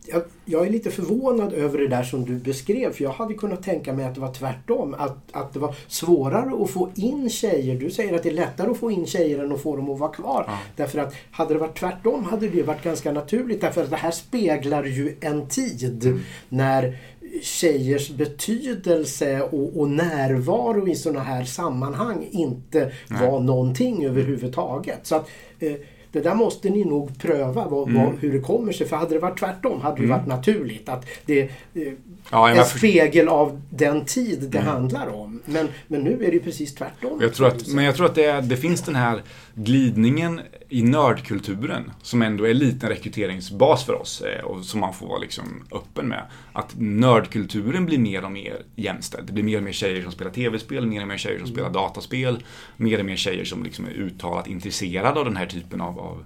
[0.05, 3.63] jag, jag, är lite förvånad över det där som du beskrev för jag hade kunnat
[3.63, 4.95] tänka mig att det var tvärtom.
[4.97, 7.75] Att, att det var svårare att få in tjejer.
[7.79, 9.99] Du säger att det är lättare att få in tjejer än att få dem att
[9.99, 10.43] vara kvar.
[10.47, 10.57] Ja.
[10.75, 13.61] Därför att hade det varit tvärtom hade det varit ganska naturligt.
[13.61, 16.19] Därför att det här speglar ju en tid mm.
[16.49, 16.97] när
[17.41, 23.29] tjejers betydelse och, och närvaro i sådana här sammanhang inte Nej.
[23.29, 24.99] var någonting överhuvudtaget.
[25.03, 25.29] Så att,
[25.59, 25.73] eh,
[26.11, 28.05] det där måste ni nog pröva vad, Mm.
[28.05, 28.87] vad, hur det kommer sig.
[28.87, 30.89] För hade det varit tvärtom hade det varit naturligt.
[30.89, 31.41] Att det
[31.73, 31.93] eh,
[32.31, 35.41] Ja, en spegel av den tid det handlar om.
[35.45, 37.21] Men, men nu är det ju precis tvärtom.
[37.21, 39.23] Jag tror att, men jag tror att det, det finns den här
[39.55, 45.07] glidningen i nördkulturen som ändå är en rekryteringsbas för oss eh, och som man får
[45.07, 46.23] vara liksom öppen med.
[46.53, 49.27] Att nördkulturen blir mer och mer jämställd.
[49.27, 51.69] Det blir mer och mer tjejer som spelar tv-spel, mer och mer tjejer som spelar
[51.69, 52.43] dataspel,
[52.77, 56.23] mer och mer tjejer som liksom är uttalat intresserade av den här typen av, av,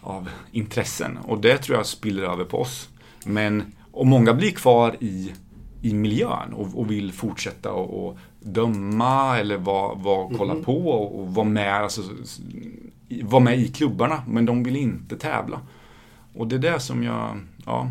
[0.00, 1.18] av intressen.
[1.18, 2.88] Och det tror jag spiller över på oss.
[3.24, 5.32] Men, och många blir kvar i,
[5.82, 11.20] i miljön och, och vill fortsätta och, och döma eller vara, vara, kolla på och,
[11.20, 12.02] och vara med, alltså,
[13.22, 14.22] vara med i klubbarna.
[14.28, 15.60] Men de vill inte tävla.
[16.34, 17.90] Och det är det som jag, ja.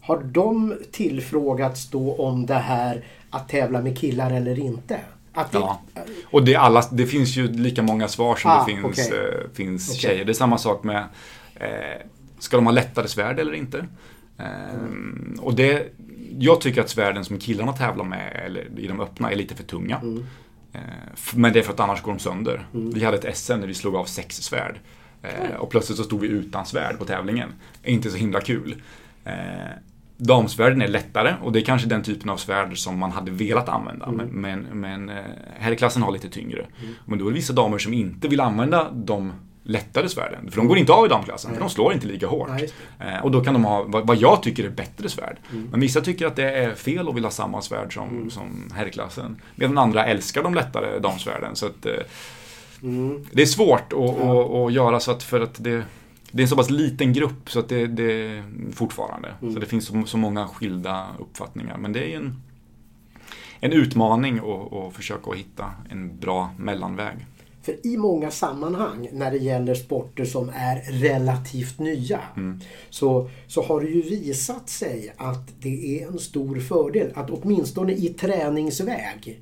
[0.00, 5.00] Har de tillfrågats då om det här att tävla med killar eller inte?
[5.32, 5.80] Att det, Ja.
[6.30, 9.18] Och det, är alla, det finns ju lika många svar som Ah, det finns, okej.
[9.18, 10.00] eh, finns Okej.
[10.00, 10.24] tjejer.
[10.24, 11.04] Det är samma sak med,
[11.54, 12.06] eh,
[12.38, 13.86] ska de ha lättare svärd eller inte?
[14.44, 15.92] Eh, Och det,
[16.38, 19.64] jag tycker att svärden som killarna tävlar med, eller i de öppna, är lite för
[19.64, 19.96] tunga.
[19.96, 20.24] Mm.
[20.72, 20.80] Eh,
[21.14, 22.66] f- Men det är för att annars går de sönder.
[22.72, 24.78] Vi hade ett SM där vi slog av sex svärd.
[25.22, 27.48] Eh, Och plötsligt så stod vi utan svärd på tävlingen.
[27.84, 28.82] Inte så himla kul.
[30.16, 33.68] Damsvärden är lättare och det är kanske den typen av svärd som man hade velat
[33.68, 34.10] använda.
[34.10, 35.24] Men, men, men eh,
[35.58, 36.66] herrklassen har lite tyngre.
[37.04, 39.32] Men då är det vissa damer som inte vill använda de
[39.62, 40.50] lättare svärden.
[40.50, 42.48] För de går inte av i damklassen, för de slår inte lika hårt.
[42.48, 45.36] Nej, Eh, Och då kan de ha vad jag tycker är bättre svärd.
[45.70, 49.40] Men vissa tycker att det är fel och vill ha samma svärd som, som herrklassen.
[49.54, 51.56] Medan andra älskar de lättare damsvärden.
[51.56, 51.92] Så att, eh,
[52.82, 53.26] Mm.
[53.32, 55.84] det är svårt att, att, att göra så att för att det,
[56.30, 58.42] det är en så pass liten grupp så att det, det
[58.72, 59.28] fortfarande.
[59.40, 61.76] Så det finns så, så många skilda uppfattningar.
[61.76, 62.42] Men det är en,
[63.60, 67.26] en utmaning att, att försöka hitta en bra mellanväg.
[67.62, 72.20] För i många sammanhang när det gäller sporter som är relativt nya
[72.90, 77.92] så, så har det ju visat sig att det är en stor fördel att åtminstone
[77.92, 79.40] i träningsväg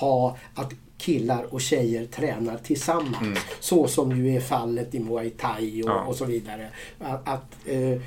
[0.00, 3.38] ha att killar och tjejer tränar tillsammans.
[3.60, 6.04] Så som ju är fallet i Muay Thai och, Ja.
[6.04, 6.68] och så vidare.
[6.98, 8.00] Att, att eh,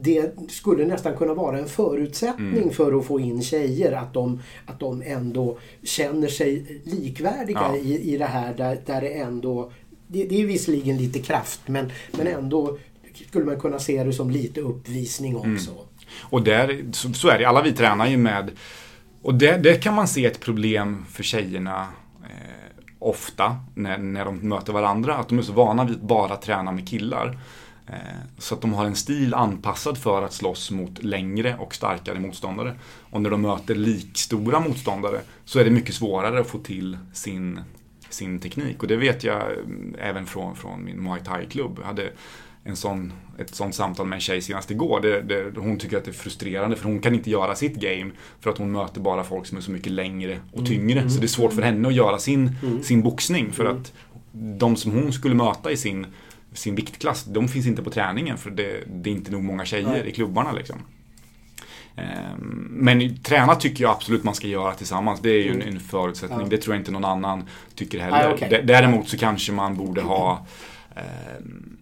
[0.00, 2.70] det skulle nästan kunna vara en förutsättning Mm.
[2.70, 3.92] för att få in tjejer.
[3.92, 7.76] Att de, att de ändå känner sig likvärdiga Ja.
[7.76, 9.72] i, i det här där, där det ändå...
[10.06, 12.78] Det, det är visserligen lite kraft men, men ändå
[13.28, 15.70] skulle man kunna se det som lite uppvisning också.
[16.20, 18.50] Och där, så, så är det, alla vi tränar ju med
[19.22, 21.86] och det, det kan man se ett problem för tjejerna
[22.22, 25.16] eh, ofta när, när de möter varandra.
[25.16, 27.38] Att de är så vana vid att bara träna med killar.
[27.86, 27.96] Eh,
[28.38, 32.74] så att de har en stil anpassad för att slåss mot längre och starkare motståndare.
[33.10, 37.60] Och när de möter likstora motståndare så är det mycket svårare att få till sin,
[38.08, 38.82] sin teknik.
[38.82, 41.78] Och det vet jag eh, även från, från min Muay Thai-klubb.
[41.80, 42.10] Jag hade
[42.66, 45.00] en sån, ett sånt samtal med en tjej senast igår.
[45.00, 48.10] Det, det, hon tycker att det är frustrerande för hon kan inte göra sitt game
[48.40, 51.10] för att hon möter bara folk som är så mycket längre och tyngre.
[51.10, 53.92] Så det är svårt för henne att göra sin, sin boxning för att
[54.32, 56.06] de som hon skulle möta i sin,
[56.54, 59.88] sin viktklass, de finns inte på träningen för det, det är inte nog många tjejer
[59.88, 60.08] Nej.
[60.08, 60.52] i klubbarna.
[60.52, 60.76] Liksom.
[61.96, 65.20] Ehm, Men träna tycker jag absolut man ska göra tillsammans.
[65.20, 66.40] Det är ju en, en förutsättning.
[66.40, 66.46] Ja.
[66.48, 67.44] Det tror jag inte någon annan
[67.74, 68.32] tycker heller.
[68.34, 68.48] Okej.
[68.50, 70.46] D- Däremot så kanske man borde ha
[70.96, 71.76] ehm,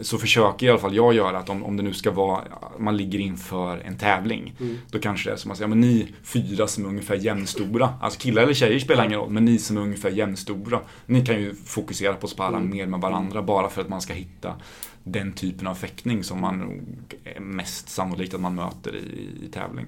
[0.00, 2.44] så försöker i alla fall jag göra att om, om det nu ska vara,
[2.78, 4.54] man ligger inför en tävling.
[4.90, 8.20] Då kanske det är som att säga, men ni fyra som är ungefär jämnstora, alltså
[8.20, 11.54] killar eller tjejer spelar ingen roll, men ni som är ungefär jämnstora, ni kan ju
[11.54, 14.54] fokusera på att spara mer med varandra bara för att man ska hitta
[15.04, 16.80] den typen av fäktning som man
[17.24, 19.86] är mest sannolikt att man möter i, i tävling.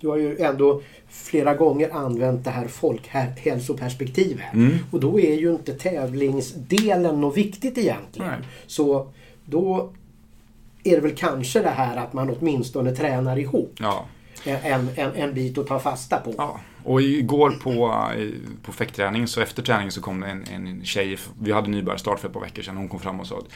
[0.00, 4.54] Du har ju ändå flera gånger använt det här folkhälsoperspektivet.
[4.54, 4.78] Mm.
[4.90, 8.30] Och då är ju inte tävlingsdelen något viktigt egentligen.
[8.30, 8.38] Nej.
[8.66, 9.08] Så
[9.50, 9.92] då
[10.84, 13.74] är det väl kanske det här att man åtminstone tränar ihop.
[13.78, 14.04] Ja.
[14.44, 16.34] En, en, en bit att ta fasta på.
[16.38, 18.04] Ja, och igår på,
[18.62, 22.28] på fäktträning, så efter träningen så kom det en, en tjej, vi hade nybörjarstart för
[22.28, 23.48] ett par veckor sedan, hon kom fram och sa att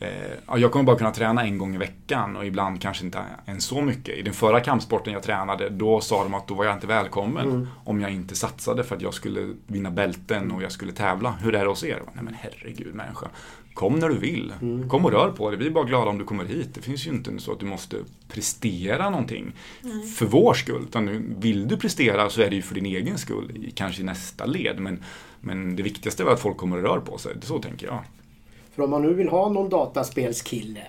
[0.00, 0.08] eh,
[0.46, 3.64] ja, jag kommer bara kunna träna en gång i veckan och ibland kanske inte ens
[3.64, 4.18] så mycket.
[4.18, 7.68] I den förra kampsporten jag tränade, då sa de att då var jag inte välkommen
[7.84, 11.30] om jag inte satsade för att jag skulle vinna bälten och jag skulle tävla.
[11.30, 12.02] Hur är det hos er?
[12.12, 13.26] Nej men herregud människa.
[13.74, 14.52] Kom när du vill.
[14.88, 15.58] Kom och rör på dig.
[15.58, 16.68] Vi är bara glada om du kommer hit.
[16.74, 17.96] Det finns ju inte så att du måste
[18.28, 19.52] prestera någonting
[20.16, 20.82] för vår skull.
[20.88, 24.46] Utan vill du prestera så är det ju för din egen skull, kanske i nästa
[24.46, 24.80] led.
[24.80, 25.02] Men,
[25.40, 27.34] men det viktigaste är att folk kommer och rör på sig.
[27.42, 28.04] Så tänker jag.
[28.74, 30.86] För om man nu vill ha någon dataspelskille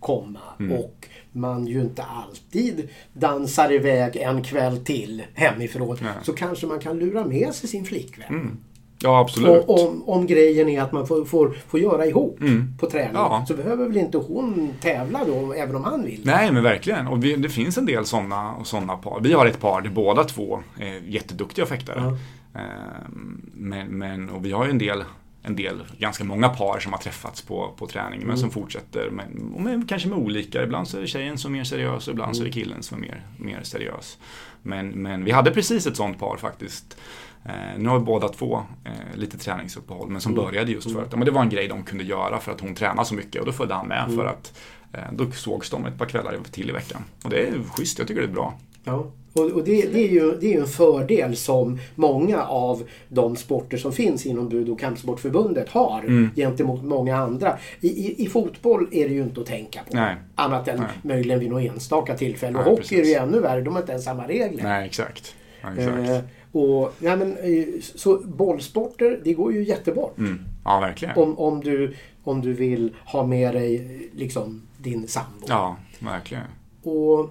[0.00, 0.72] komma Mm.
[0.72, 6.12] och man ju inte alltid dansar iväg en kväll till hemifrån Nej.
[6.22, 8.28] så kanske man kan lura med sig sin flickvän.
[8.28, 8.56] Mm.
[8.98, 9.64] Ja, absolut.
[9.66, 12.74] Och, om, om grejen är att man får, får, får göra ihop Mm.
[12.78, 13.44] på träning Ja.
[13.48, 16.20] så behöver väl inte hon tävla då, även om han vill?
[16.24, 17.06] Nej, men verkligen.
[17.06, 19.20] Och vi, det finns en del sådana såna par.
[19.20, 22.16] Vi har ett par där båda två är jätteduktiga fäktare.
[22.54, 25.04] Ehm, Men, men, och vi har ju en del,
[25.42, 29.10] en del, ganska många par som har träffats på, på träning men som fortsätter.
[29.10, 30.62] Men, och med, kanske med olika.
[30.62, 32.82] Ibland så är det tjejen som är mer seriös och ibland så är det killen
[32.82, 34.18] som är mer, mer seriös.
[34.62, 36.96] Men, men vi hade precis ett sånt par faktiskt.
[37.48, 41.16] Eh, nu har båda två eh, lite träningsuppehåll men som började just för att ja,
[41.16, 43.46] men det var en grej de kunde göra för att hon tränar så mycket och
[43.46, 44.58] då följde han med för att
[44.92, 47.04] eh, då sågs de ett par kvällar till i veckan.
[47.24, 48.54] Och det är schysst, jag tycker det är bra.
[48.84, 49.06] Ja.
[49.32, 53.76] Och, det, det, är ju, det är ju en fördel som många av de sporter
[53.76, 56.30] som finns inom Bud och kampsportförbundet har Mm.
[56.36, 57.58] gentemot många andra.
[57.80, 59.96] I, i, I fotboll är det ju inte att tänka på.
[59.96, 60.16] Nej.
[60.34, 60.88] Annat än Nej.
[61.02, 62.58] möjligen vid något enstaka tillfälle.
[62.58, 62.98] Och hockey precis.
[62.98, 63.60] är det ju ännu värre.
[63.60, 64.62] De har inte ens samma regler.
[64.62, 65.34] Nej, exakt.
[65.62, 66.08] Ja, exakt.
[66.08, 66.18] Eh,
[66.56, 70.04] och, ja, men, eh, så bollsporter, det går ju jättebra.
[70.18, 70.38] Mm.
[70.64, 71.16] Ja, verkligen.
[71.16, 71.94] Om, om, du,
[72.24, 75.46] om du vill ha med dig liksom, din sambo.
[75.48, 76.44] Ja, verkligen.
[76.82, 77.30] Och,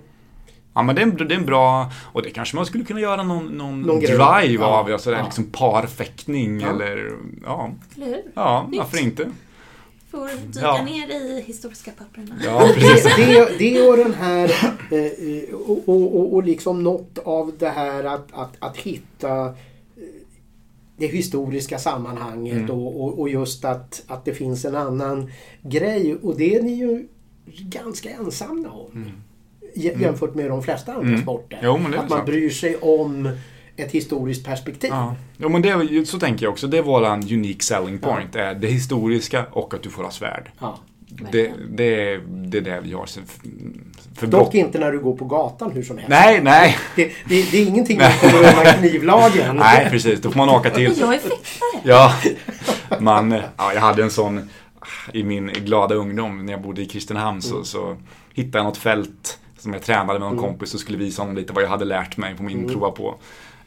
[0.78, 3.00] Ja men det är, en, det är en bra, och det kanske man skulle kunna
[3.00, 4.18] göra någon, någon, Någon drive
[4.64, 5.24] Ja, av, alltså ja.
[5.24, 6.70] liksom parfäktning Ja.
[6.70, 7.12] eller
[7.46, 8.22] ja, Eller hur?
[8.36, 8.80] ja Nytt.
[8.80, 9.32] varför inte?
[10.16, 10.84] Får dyka Ja.
[10.86, 12.36] ner i historiska papperna.
[12.44, 13.16] Ja, precis.
[13.18, 14.46] det, det, och den här
[14.92, 19.54] eh, och, och, och, och liksom något av det här att, att, att hitta eh,
[20.98, 22.70] det historiska sammanhanget Mm.
[22.72, 26.74] och, och, och just att, att det finns en annan grej och det är ni
[26.74, 27.08] ju
[27.60, 29.06] ganska ensamma om.
[29.76, 31.22] jä- Jämfört med de flesta andra Mm.
[31.22, 31.60] sporter.
[31.64, 32.26] Jo, att man sant.
[32.26, 33.30] bryr sig om
[33.78, 34.90] ett historiskt perspektiv.
[34.94, 35.16] Ja.
[35.38, 38.68] Jo men det, så tänker jag också, det är våran unique selling point, är det
[38.68, 40.52] historiska och att du får ha svärd.
[40.60, 40.80] Ja.
[41.32, 43.22] Det, det, är, det är det vi har för,
[44.16, 44.46] för brott.
[44.46, 46.10] Dock inte när du går på gatan hur som helst.
[46.10, 46.78] Nej, nej.
[46.96, 49.56] Det, det, det är ingenting man kommer över knivlagen.
[49.56, 50.22] Nej, precis.
[50.22, 50.94] Då får man åka till...
[51.00, 51.82] Jag är fäktare.
[51.84, 52.14] Ja,
[53.00, 54.50] man, ja, jag hade en sån
[55.14, 57.98] i min glada ungdom när jag bodde i Kristinehamn så, så
[58.34, 61.54] hittade jag något fält som jag tränade med någon kompis och skulle visa honom lite
[61.54, 63.16] vad jag hade lärt mig på min prova på.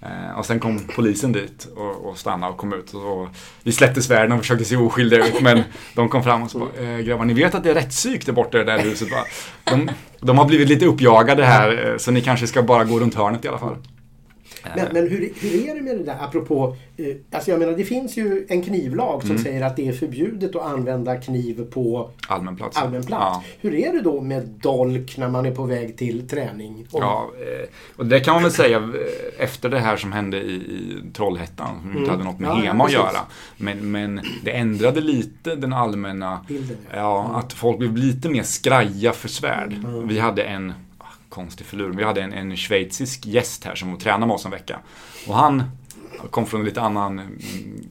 [0.02, 2.94] Eh, och sen kom polisen dit och, och stannade och kom ut.
[2.94, 3.28] Och, och
[3.62, 5.62] vi släppte svärden och försökte se oskyldiga ut men
[5.94, 8.32] de kom fram och så bara, eh, grabbar ni vet att det är rättspsyk där
[8.32, 9.24] borta i det där huset va?
[9.64, 9.90] De,
[10.20, 13.44] de har blivit lite uppjagade här eh, så ni kanske ska bara gå runt hörnet
[13.44, 13.76] i alla fall.
[14.76, 16.76] Men, men hur, hur är det med det där apropå...
[16.96, 19.26] Eh, alltså jag menar det finns ju en knivlag Mm.
[19.36, 22.76] som säger att det är förbjudet att använda kniv på Allmän plats.
[22.76, 23.22] allmän plats.
[23.22, 23.42] Ja.
[23.60, 26.74] Hur är det då med dolk när man är på väg till träning?
[26.90, 30.36] Om- Ja, eh, och det kan man väl säga eh, efter det här som hände
[30.42, 32.10] i, i Trollhättan, som inte Mm.
[32.10, 33.18] hade något med Ja, HEMA att göra.
[33.56, 36.96] Men, men det ändrade lite den allmänna, Bilden, ja.
[36.96, 39.72] ja, att folk blev lite mer skraja för svärd.
[39.84, 40.08] Mm.
[40.08, 40.72] Vi hade en,
[41.28, 44.80] konstig förlur, vi hade en, en schweizisk gäst här som tränade med oss en vecka.
[45.26, 45.62] Och han
[46.30, 47.88] kom från en lite annan mm,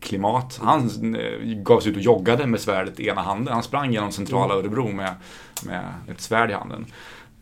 [0.00, 0.60] klimat.
[0.62, 3.54] Han eh, gav sig ut och joggade med svärdet i ena handen.
[3.54, 4.58] Han sprang genom centrala Mm.
[4.58, 5.14] Örebro med,
[5.62, 6.86] med ett svärd i handen.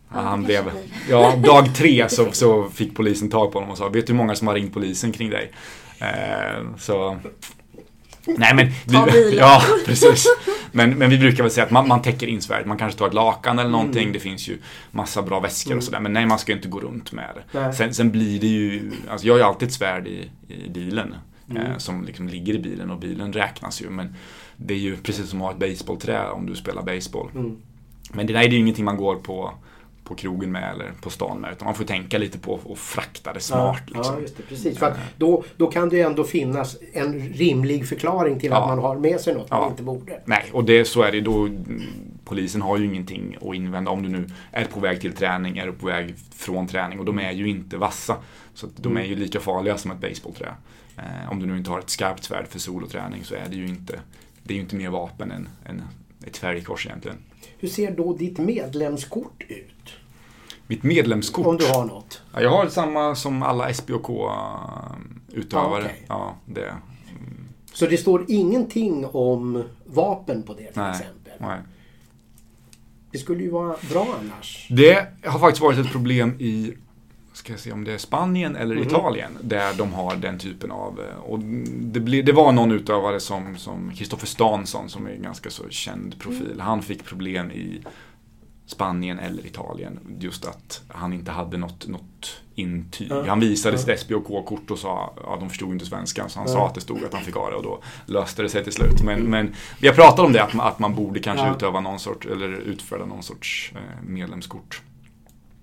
[0.08, 0.70] Han blev,
[1.10, 4.18] ja, dag tre så, så fick polisen tag på honom och sa Vet du hur
[4.18, 5.52] många som har ringt polisen kring dig?
[5.98, 7.18] Eh, så
[8.26, 9.38] Nej men bilen.
[9.38, 10.26] Ja, precis.
[10.72, 12.66] Men, men vi brukar väl säga att man, man täcker in svärdet.
[12.66, 14.12] Man kanske tar ett lakan eller någonting.
[14.12, 14.58] Det finns ju
[14.90, 16.00] massa bra väskor och sådär.
[16.00, 17.72] Men nej, man ska ju inte gå runt med det.
[17.72, 21.14] Sen, sen blir det ju, alltså jag har ju alltid ett svärd i, i bilen.
[21.50, 21.62] Mm.
[21.62, 23.90] Eh, som liksom ligger i bilen och bilen räknas ju.
[23.90, 24.14] Men
[24.56, 27.30] det är ju precis som att ha ett baseballträ om du spelar baseball.
[27.34, 27.56] Mm.
[28.12, 29.54] Men det, det är ju ingenting man går på,
[30.04, 31.52] på krogen med eller på stan med.
[31.52, 33.82] Utan man får tänka lite på att frakta det smart.
[33.86, 34.14] Ja, liksom.
[34.14, 34.42] ja, just det.
[34.42, 34.78] Precis.
[34.78, 38.66] För att då, då kan det ju ändå finnas en rimlig förklaring till att Ja.
[38.66, 39.60] man har med sig något Ja.
[39.60, 40.20] man inte borde.
[40.24, 41.46] Nej, och det, så är det då.
[41.46, 41.82] mm,
[42.24, 45.70] Polisen har ju ingenting att invända om du nu är på väg till träning, är
[45.72, 48.16] på väg från träning och de är ju inte vassa.
[48.54, 50.54] Så att de är ju lika farliga som ett baseballträ.
[50.96, 53.66] Eh, om du nu inte har ett skarpt svärd för soloträning så är det ju
[53.66, 54.00] inte,
[54.42, 55.82] det är ju inte mer vapen än, än
[56.26, 57.16] ett färgkors egentligen.
[57.64, 59.92] Hur ser då ditt medlemskort ut?
[60.66, 61.46] Mitt medlemskort.
[61.46, 62.22] Om du har något.
[62.34, 65.50] Ja, jag har samma som alla SBOK-utövare.
[65.52, 66.04] Ja, okej.
[66.08, 66.74] Ja, det.
[67.72, 71.32] Så det står ingenting om vapen på det till Nej, exempel?
[71.38, 71.58] nej.
[73.10, 74.66] Det skulle ju vara bra annars.
[74.70, 76.74] Det har faktiskt varit ett problem i
[77.36, 78.84] ska jag se om det är Spanien eller Mhm.
[78.86, 83.20] Italien där de har den typen av eh, och det, blir, det var någon utövare
[83.20, 86.60] som som Kristoffer Stansson som är en ganska så känd profil.
[86.60, 87.82] Han fick problem i
[88.66, 89.98] Spanien eller Italien.
[90.20, 93.06] Just att han inte hade något, något intyg.
[93.10, 93.24] Ja.
[93.28, 93.78] Han visade Ja.
[93.82, 96.54] sitt SBOK-kort och sa, ja de förstod inte svenska, så han Ja.
[96.54, 98.72] sa att det stod att han fick ha det och då löste det sig till
[98.72, 99.02] slut.
[99.04, 101.54] Men, men vi har pratat om det, att man, att man borde kanske Ja.
[101.56, 104.82] utöva någon sorts, eller utfärda någon sorts eh, medlemskort.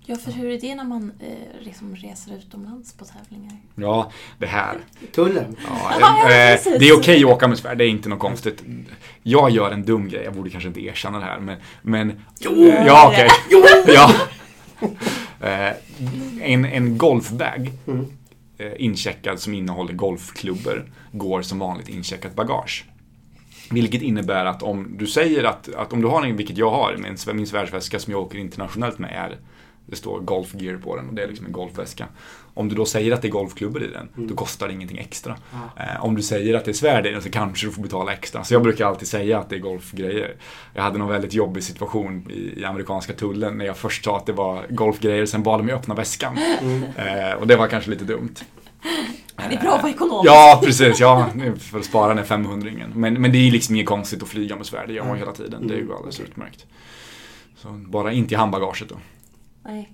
[0.06, 1.28] Ja, för hur är det när man eh,
[1.64, 3.52] liksom reser utomlands på tävlingar?
[3.74, 4.78] Ja, det här.
[5.14, 5.56] Tullen.
[5.68, 6.78] Ja, Ja, eh, precis.
[6.78, 8.62] det är okej att åka med svärd, det är inte något konstigt.
[9.22, 11.58] Jag gör en dum grej, jag borde kanske inte erkänna det här, men...
[11.82, 13.28] men Jo, eh, ja, okej.
[13.50, 13.62] Jo!
[13.94, 14.14] Ja.
[15.40, 15.72] Eh,
[16.40, 18.06] en, en golfbag Mm.
[18.58, 22.84] eh, incheckad som innehåller golfklubbor går som vanligt incheckat bagage.
[23.70, 26.96] Vilket innebär att om du säger att, att om du har en, vilket jag har,
[26.96, 29.38] min, min svärdsväska som jag åker internationellt med är
[29.92, 32.06] det står golf gear på den och det är liksom en golfväska.
[32.54, 35.36] Om du då säger att det är golfklubbor i den, då kostar det ingenting extra.
[35.76, 38.12] Eh, om du säger att det är svärd i den så kanske du får betala
[38.12, 38.44] extra.
[38.44, 40.34] Så jag brukar alltid säga att det är golfgrejer.
[40.74, 44.26] Jag hade någon väldigt jobbig situation i, i amerikanska tullen när jag först sa att
[44.26, 46.38] det var golfgrejer, sen bad de mig öppna väskan.
[46.96, 48.34] Eh, och det var kanske lite dumt.
[49.36, 50.26] Det är bra att vara ekonomisk.
[50.26, 51.00] Ja, precis.
[51.00, 54.56] Ja, för att spara den 500 men, men det är liksom inget konstigt att flyga
[54.56, 54.88] med svärd.
[54.88, 55.68] Det gör man ju hela tiden.
[55.68, 56.66] Det är ju alldeles utmärkt.
[57.56, 58.96] Så bara inte i handbagaget då.
[59.64, 59.92] Nej,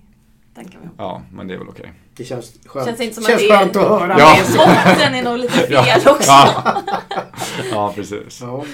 [0.55, 0.93] den kan vi ha.
[0.97, 1.93] Ja, men det är väl okej.
[2.17, 4.15] Det känns skönt, Känns inte som känns att det är- skönt att höra.
[4.19, 4.37] Ja.
[4.57, 5.71] Botten är nog lite fel
[6.05, 6.11] Ja.
[6.11, 6.31] också.
[6.31, 6.81] Ja.
[7.71, 8.41] ja, precis.
[8.41, 8.65] Ja.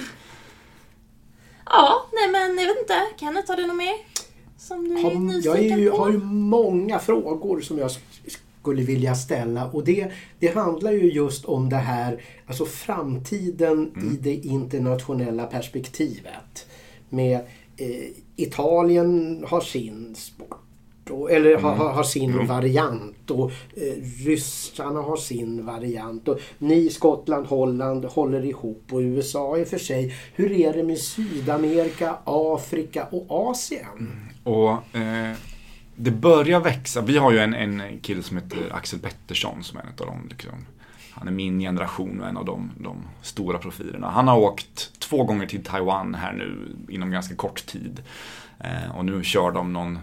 [1.66, 2.94] Ja, nej men jag vet inte.
[3.16, 3.94] Kenneth, har du något mer?
[4.58, 5.96] Som du är Har, jag nyfiken är ju, på?
[5.96, 7.90] har ju många frågor som jag
[8.58, 14.12] skulle vilja ställa och det, det handlar ju just om det här, alltså framtiden Mm.
[14.12, 16.66] i det internationella perspektivet.
[17.08, 17.34] Med
[17.76, 20.60] eh, Italien har sin sport.
[21.10, 22.46] Och, eller har, har, har sin Mm.
[22.46, 26.28] variant och eh, ryssarna har sin variant.
[26.28, 30.14] Och ni, Skottland, Holland håller ihop och USA är för sig.
[30.34, 34.20] Hur är det med Sydamerika, Afrika och Asien?
[34.44, 35.34] Och eh,
[35.96, 37.00] det börjar växa.
[37.00, 40.26] Vi har ju en, en kille som heter Axel Pettersson som är en av dem.
[40.30, 40.66] Liksom.
[41.10, 44.10] Han är min generation och en av de, de stora profilerna.
[44.10, 48.02] Han har åkt två gånger till Taiwan här nu inom ganska kort tid.
[48.60, 49.98] Eh, och nu kör de någon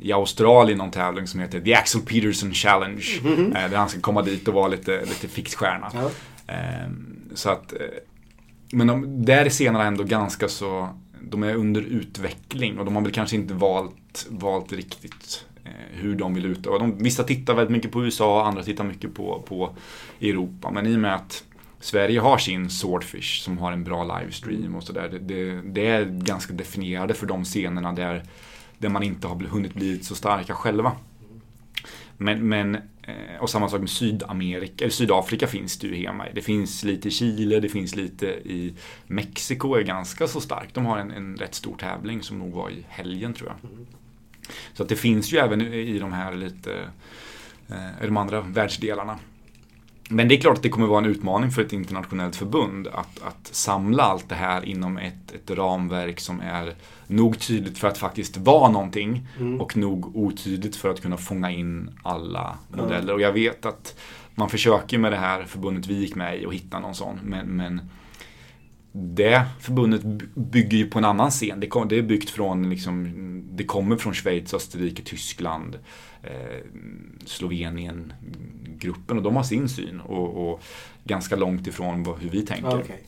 [0.00, 3.04] i Australien någon tävling som heter The Axel Peterson Challenge.
[3.54, 5.92] Eh, där han ska komma dit och vara lite, lite fixstjärna.
[5.94, 6.10] Ja.
[6.54, 6.90] Eh,
[7.34, 7.78] så att, eh,
[8.72, 10.88] men de, där är scenerna ändå ganska så,
[11.20, 16.14] de är under utveckling och de har väl kanske inte valt, valt riktigt eh, hur
[16.14, 16.78] de vill utöva.
[16.78, 19.74] De, vissa tittar väldigt mycket på USA, andra tittar mycket på, på
[20.20, 20.70] Europa.
[20.70, 21.44] Men i och med att
[21.80, 25.08] Sverige har sin Swordfish som har en bra livestream och sådär.
[25.08, 28.22] Det, det, det är ganska definierade för de scenerna där,
[28.78, 30.92] där man inte har hunnit bli så starka själva.
[32.16, 36.32] Men, men eh, och samma sak med Sydamerika, eller Sydafrika finns det ju hemma i.
[36.34, 38.74] Det finns lite i Chile, det finns lite i
[39.06, 40.74] Mexiko är ganska så starkt.
[40.74, 43.70] De har en, en rätt stor tävling som nog var i helgen tror jag.
[44.72, 46.88] Så att det finns ju även i de här lite,
[48.02, 49.18] i de andra världsdelarna.
[50.08, 53.22] Men det är klart att det kommer vara en utmaning för ett internationellt förbund att,
[53.22, 56.74] att samla allt det här inom ett, ett ramverk som är
[57.06, 59.26] nog tydligt för att faktiskt vara någonting
[59.60, 63.14] och nog otydligt för att kunna fånga in alla modeller.
[63.14, 63.98] Och jag vet att
[64.34, 67.20] man försöker med det här förbundet vi gick med i och hitta någon sån.
[67.22, 67.80] Men, men
[68.92, 71.60] det förbundet by- bygger ju på en annan scen.
[71.60, 73.12] Det, kom, det är byggt från, liksom,
[73.50, 75.78] det kommer från Schweiz, Österrike, Tyskland,
[76.22, 76.30] eh,
[77.24, 78.12] Slovenien,
[78.78, 80.62] gruppen och de har sin syn och, och
[81.04, 82.80] ganska långt ifrån vad, hur vi tänker.
[82.80, 83.04] Okej.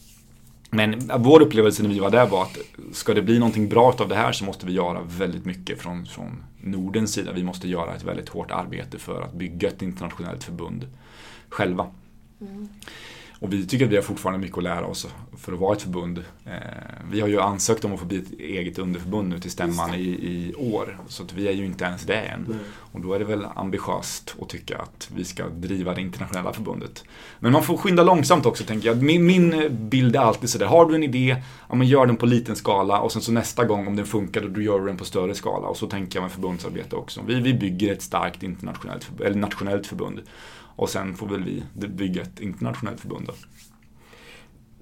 [0.71, 2.59] Men vår upplevelse när vi var där var att
[2.93, 6.07] ska det bli någonting bra av det här så måste vi göra väldigt mycket från,
[6.07, 7.33] från Nordens sida.
[7.33, 10.87] Vi måste göra ett väldigt hårt arbete för att bygga ett internationellt förbund
[11.49, 11.87] själva.
[13.41, 15.83] Och vi tycker att vi har fortfarande mycket att lära oss för att vara ett
[15.83, 16.25] förbund.
[16.47, 16.53] Eh,
[17.11, 20.09] vi har ju ansökt om att få bli ett eget underförbund nu till stämman i,
[20.09, 20.99] i år.
[21.09, 22.59] Så att vi är ju inte ens det än.
[22.77, 27.05] Och då är det väl ambitiöst att tycka att vi ska driva det internationella förbundet.
[27.39, 29.03] Men man får skynda långsamt också tänker jag.
[29.03, 31.37] Min, min bild är alltid sådär, har du en idé,
[31.69, 34.41] ja men gör den på liten skala och sen så nästa gång om den funkar
[34.41, 35.69] då gör du den på större skala.
[35.69, 37.21] Och så tänker jag med förbundsarbete också.
[37.27, 40.21] Vi, vi bygger ett starkt internationellt, eller nationellt förbund.
[40.81, 43.35] Och sen får väl vi bygga ett internationellt förbund då.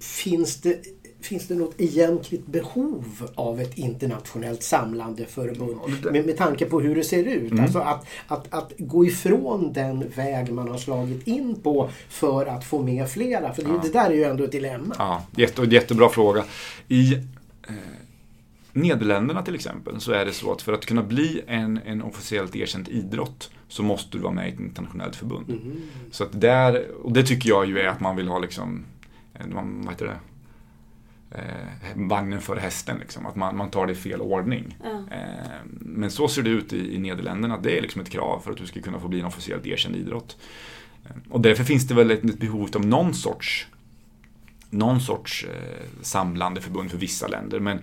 [0.01, 0.82] Finns det,
[1.20, 6.05] finns det något egentligt behov av ett internationellt samlande förbund?
[6.12, 7.51] Med, med tanke på hur det ser ut.
[7.53, 7.64] Mm.
[7.64, 12.64] Alltså att, att, att gå ifrån den väg man har slagit in på för att
[12.64, 13.53] få med flera.
[13.55, 14.94] För det, det där är ju ändå ett dilemma.
[14.99, 16.44] Ja, jätte, jättebra fråga.
[16.88, 17.74] I eh,
[18.72, 22.57] Nederländerna till exempel så är det så att för att kunna bli en, en officiellt
[22.57, 25.49] erkänd idrott så måste du vara med i ett internationellt förbund.
[25.49, 25.83] Mhm.
[26.11, 28.85] Så att där, och det tycker jag ju är att man vill ha liksom,
[29.35, 30.19] eh, man, vad heter det?
[31.31, 33.27] Eh, vagnen före hästen, liksom.
[33.27, 34.77] att man, man tar det i fel ordning.
[34.85, 34.91] Ja.
[34.91, 38.51] Eh, men så ser det ut i, i Nederländerna, det är liksom ett krav för
[38.51, 40.37] att du ska kunna få bli en officiellt erkänd idrott.
[41.05, 43.66] Eh, och därför finns det väl ett, ett behov av någon sorts
[44.71, 47.61] någon sorts eh, samlande förbund för vissa länder.
[47.61, 47.79] Men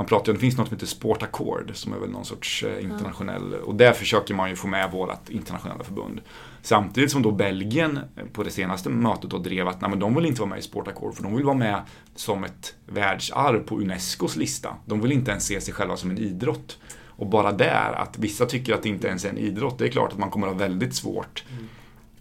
[0.00, 2.62] man pratar ju, det finns något som heter Sport Accord som är väl någon sorts
[2.62, 6.20] eh, internationell, och där försöker man ju få med vårt internationella förbund.
[6.62, 10.14] Samtidigt som då Belgien eh, på det senaste mötet då drev att nej, men de
[10.14, 11.82] vill inte vara med i Sport Accord för de vill vara med
[12.14, 14.76] som ett världsarv på Unescos lista.
[14.86, 16.78] De vill inte ens se sig själva som en idrott.
[17.06, 19.90] Och bara där, att vissa tycker att det inte ens är en idrott, det är
[19.90, 21.68] klart att man kommer att ha väldigt svårt mm.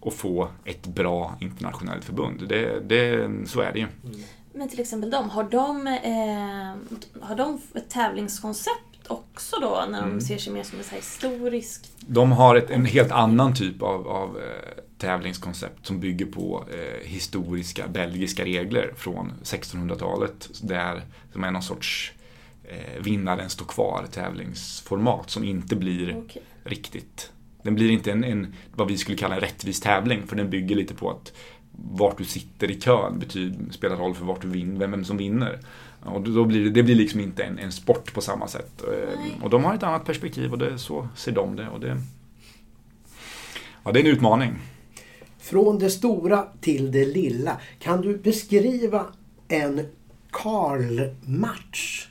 [0.01, 2.47] att få ett bra internationellt förbund.
[2.49, 3.88] Det, det, så är det ju.
[4.03, 4.19] Mm.
[4.53, 10.09] Men till exempel de, har de, eh, har de ett tävlingskoncept också då när de
[10.09, 10.21] mm.
[10.21, 11.91] ser sig mer som ett historiskt?
[11.99, 17.07] De har ett, en helt annan typ av, av eh, tävlingskoncept som bygger på eh,
[17.07, 20.49] historiska belgiska regler från 1600-talet.
[20.61, 21.01] Där,
[21.33, 22.13] som är någon sorts
[22.63, 26.41] eh, vinnaren står kvar tävlingsformat som inte blir okay.
[26.63, 27.31] riktigt
[27.63, 30.75] den blir inte en, en, vad vi skulle kalla en rättvis tävling för den bygger
[30.75, 31.33] lite på att
[31.84, 35.59] vart du sitter i kön betyder, spelar roll för vart du vinner, vem, som vinner.
[36.03, 38.84] Och då blir det, det blir liksom inte en, en sport på samma sätt.
[38.84, 39.39] Eh, Nej.
[39.43, 41.69] Och de har ett annat perspektiv och det, så ser de det.
[41.69, 41.97] Och det,
[43.84, 44.53] ja, det är en utmaning.
[45.39, 47.57] Från det stora till det lilla.
[47.80, 49.05] Kan du beskriva
[49.47, 49.86] en
[50.32, 52.07] Karl-match?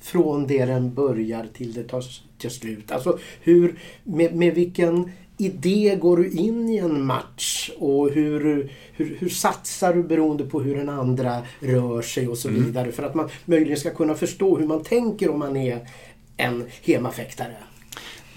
[0.00, 2.04] Från det den börjar till det tar
[2.38, 2.92] till slut.
[2.92, 5.10] Alltså hur, med, med vilken
[5.44, 10.60] idé går du in i en match och hur, hur, hur satsar du beroende på
[10.60, 12.64] hur den andra rör sig och så mm.
[12.64, 12.92] vidare.
[12.92, 15.88] För att man möjligen ska kunna förstå hur man tänker om man är
[16.36, 17.56] en hemafäktare.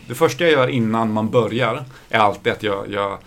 [0.07, 3.17] Det första jag gör innan man börjar är alltid att jag, jag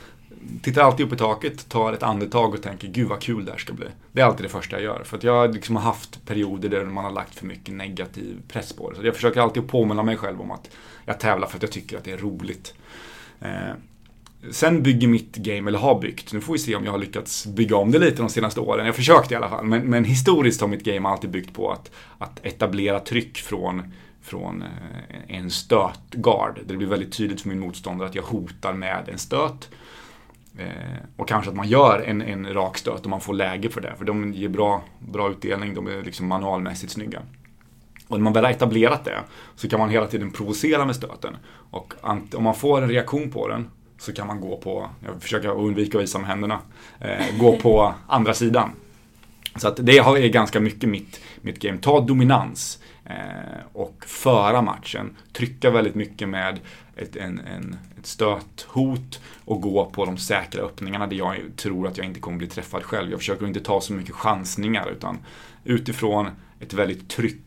[0.62, 3.58] tittar alltid upp i taket, tar ett andetag och tänker gud vad kul det här
[3.58, 3.86] ska bli.
[4.12, 5.02] Det är alltid det första jag gör.
[5.04, 8.72] För att jag liksom har haft perioder där man har lagt för mycket negativ press
[8.72, 8.96] på det.
[8.96, 10.70] Så jag försöker alltid påminna mig själv om att
[11.04, 12.74] jag tävlar för att jag tycker att det är roligt.
[13.40, 13.74] Eh,
[14.50, 17.46] sen bygger mitt game, eller har byggt, nu får vi se om jag har lyckats
[17.46, 18.86] bygga om det lite de senaste åren.
[18.86, 19.64] Jag försökte i alla fall.
[19.64, 23.82] Men, men historiskt har mitt game alltid byggt på att, att etablera tryck från
[24.28, 26.60] från eh, en stötgard.
[26.66, 29.70] Det blir väldigt tydligt för min motståndare att jag hotar med en stöt.
[30.58, 30.66] Eh,
[31.16, 33.94] och kanske att man gör en, en rak stöt och man får läge för det.
[33.98, 37.22] För de ger bra, bra utdelning, de är liksom manualmässigt snygga.
[38.08, 39.18] Och när man väl har etablerat det
[39.56, 41.36] så kan man hela tiden provocera med stöten.
[41.70, 41.94] Och
[42.34, 45.98] om man får en reaktion på den så kan man gå på, jag försöker undvika
[45.98, 46.60] att visa med händerna,
[47.00, 48.70] eh, gå på andra sidan.
[49.56, 51.78] Så att det är ganska mycket mitt, mitt game.
[51.78, 53.14] Ta dominans eh,
[53.72, 55.16] och föra matchen.
[55.32, 56.60] Trycka väldigt mycket med
[56.96, 61.96] ett, en, en, ett stöthot och gå på de säkra öppningarna där jag tror att
[61.96, 63.10] jag inte kommer bli träffad själv.
[63.10, 65.18] Jag försöker inte ta så mycket chansningar utan
[65.64, 66.28] utifrån
[66.60, 67.42] ett väldigt tryck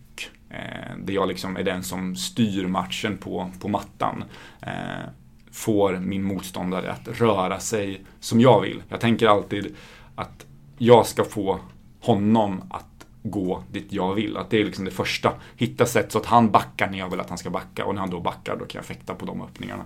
[0.53, 4.23] Eh, där jag liksom är den som styr matchen på, på mattan.
[4.61, 5.09] Eh,
[5.51, 8.83] får min motståndare att röra sig som jag vill.
[8.89, 9.75] Jag tänker alltid
[10.15, 10.45] att
[10.77, 11.59] jag ska få
[11.99, 12.85] honom att
[13.23, 14.37] gå dit jag vill.
[14.37, 15.33] Att det är liksom det första.
[15.55, 18.01] Hitta sätt så att han backar när jag vill att han ska backa och när
[18.01, 19.85] han då backar då kan jag fäkta på de öppningarna.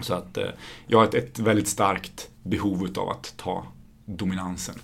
[0.00, 0.48] Så att eh,
[0.86, 3.66] jag har ett, ett väldigt starkt behov av att ta
[4.04, 4.74] dominansen.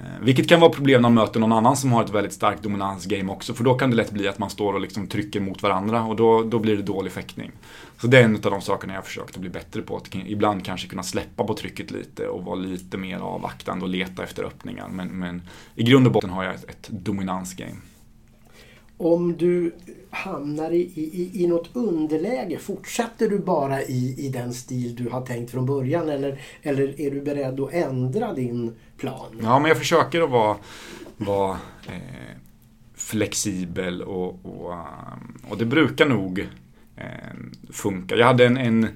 [0.00, 2.62] Eh, vilket kan vara problem när man möter någon annan som har ett väldigt starkt
[2.62, 3.54] dominansgame också.
[3.54, 6.16] För då kan det lätt bli att man står och liksom trycker mot varandra och
[6.16, 7.52] då, då blir det dålig fäktning.
[8.00, 9.96] Så det är en av de sakerna jag har försökt att bli bättre på.
[9.96, 14.22] Att ibland kanske kunna släppa på trycket lite och vara lite mer avvaktande och leta
[14.22, 14.88] efter öppningar.
[14.88, 15.42] Men, men
[15.74, 17.76] i grund och botten har jag ett, ett dominansgame.
[18.98, 19.72] Om du
[20.10, 25.26] hamnar i, i, i något underläge, fortsätter du bara i, i den stil du har
[25.26, 29.40] tänkt från början eller, eller är du beredd att ändra din plan?
[29.42, 30.56] Ja, men jag försöker att vara,
[31.16, 32.36] vara eh,
[32.94, 36.48] flexibel och, och, um, och, det brukar nog
[36.96, 37.06] eh,
[37.70, 38.16] funka.
[38.16, 38.88] Jag hade en, en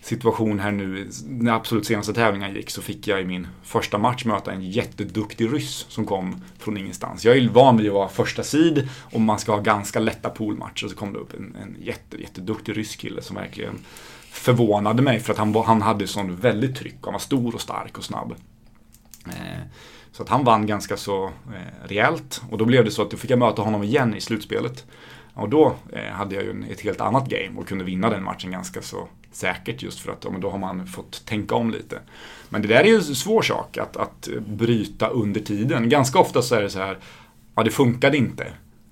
[0.00, 4.24] situation här nu, när absolut senaste tävlingen gick så fick jag i min första match
[4.24, 7.24] möta en jätteduktig ryss som kom från ingenstans.
[7.24, 10.84] Jag är van vid att vara första sid och man ska ha ganska lätta poolmatcher
[10.84, 13.78] och så kom det upp en, en jätte, jätteduktig rysk kille som verkligen
[14.30, 16.98] förvånade mig för att han, han hade sån väldigt tryck.
[17.02, 18.34] Han var stor och stark och snabb.
[19.26, 19.62] Eh,
[20.12, 23.16] så att han vann ganska så eh, rejält och då blev det så att då
[23.16, 24.86] fick jag möta honom igen i slutspelet.
[25.34, 28.50] Och då eh, hade jag ju ett helt annat game och kunde vinna den matchen
[28.50, 32.00] ganska så säkert just för att ja, då har man fått tänka om lite.
[32.48, 35.88] Men det där är ju en svår sak att, att bryta under tiden.
[35.88, 36.98] Ganska ofta så är det så här,
[37.54, 38.46] ja det funkade inte.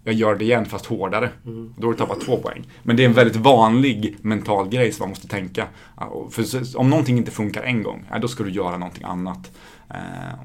[0.05, 1.31] Jag gör det igen fast hårdare.
[1.47, 1.75] Mm.
[1.79, 2.65] Då har du tappat två poäng.
[2.83, 5.67] Men det är en väldigt vanlig mental grej som man måste tänka.
[6.31, 9.51] För om någonting inte funkar en gång, ja, då ska du göra någonting annat.
[9.91, 9.97] Eh,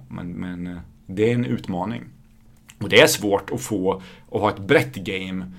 [0.07, 2.03] men, men eh, det är en utmaning.
[2.79, 4.01] Och det är svårt att få,
[4.31, 5.51] att ha ett brett game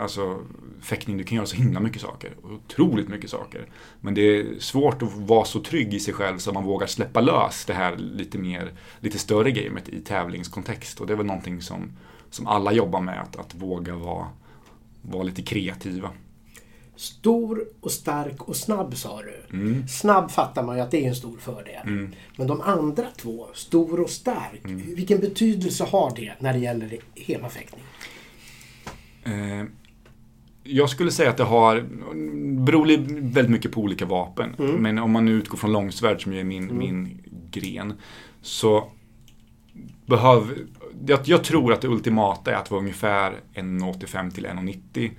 [0.00, 0.38] alltså
[0.80, 2.32] fäktning, du kan göra så himla mycket saker.
[2.42, 3.66] Otroligt mycket saker.
[4.00, 7.20] Men det är svårt att vara så trygg i sig själv så man vågar släppa
[7.20, 11.00] lös det här lite mer, lite större gamet i tävlingskontext.
[11.00, 11.92] Och det är väl någonting som,
[12.30, 14.26] som alla jobbar med, att, att våga vara,
[15.02, 16.10] vara lite kreativa.
[16.96, 19.56] Stor och stark och snabb sa du.
[19.56, 19.88] Mm.
[19.88, 22.08] Snabb fattar man ju att det är en stor fördel.
[22.36, 24.94] Men de andra två, stor och stark, Mm.
[24.94, 27.82] vilken betydelse har det när det gäller hemafäktning?
[29.24, 29.64] Eh,
[30.64, 31.80] jag skulle säga att det har,
[32.64, 32.86] beror
[33.32, 34.54] väldigt mycket på olika vapen.
[34.78, 37.18] Men om man nu utgår från långsvärd som är min, min
[37.50, 37.94] gren.
[38.42, 38.90] Så
[40.06, 40.56] behöver,
[41.06, 45.10] jag, jag tror att det ultimata är att vara ungefär 1,85 till 1,90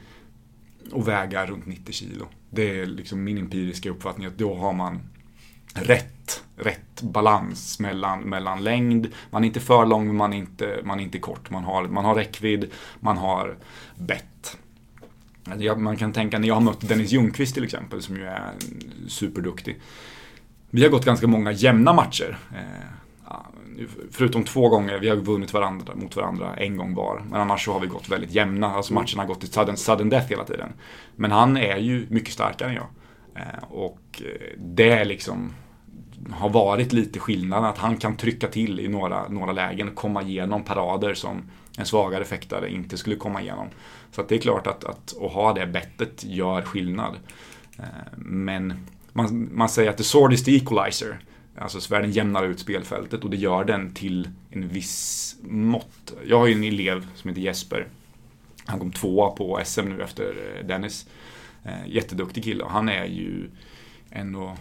[0.92, 2.26] och väga runt 90 kilo.
[2.50, 5.00] Det är liksom min empiriska uppfattning att då har man
[5.74, 9.08] rätt, rätt balans mellan, mellan längd.
[9.30, 11.50] Man är inte för lång men man är inte, man är inte kort.
[11.50, 13.58] Man har, man har räckvidd, man har
[13.96, 14.58] bett.
[15.52, 18.52] Alltså, man kan tänka när jag har mött Dennis Ljungqvist till exempel som ju är
[19.08, 19.82] superduktig.
[20.70, 22.38] Vi har gått ganska många jämna matcher.
[22.56, 22.88] Eh,
[24.12, 27.24] förutom två gånger, vi har vunnit varandra, mot varandra en gång var.
[27.30, 28.74] Men annars så har vi gått väldigt jämna.
[28.74, 30.70] Alltså matcherna har gått till sudden, sudden death hela tiden.
[31.16, 32.88] Men han är ju mycket starkare än jag.
[33.36, 35.54] Eh, och eh, det är liksom
[36.32, 40.22] har varit lite skillnad att han kan trycka till i några, några lägen och komma
[40.22, 41.42] igenom parader som
[41.78, 43.68] en svagare fäktare inte skulle komma igenom.
[44.12, 47.16] Så att det är klart att, att, att ha det bettet gör skillnad.
[47.80, 47.86] Eh,
[48.18, 51.20] Men man, man säger att the sword is the equalizer.
[51.58, 56.14] Alltså svärden jämnar ut spelfältet och det gör den till en viss mått.
[56.26, 57.88] Jag har ju en elev som heter Jesper.
[58.66, 61.08] Han kom tvåa på SM nu efter eh, Dennis.
[61.66, 63.50] Eh, Jätteduktig kille och han är ju
[64.10, 64.58] ändå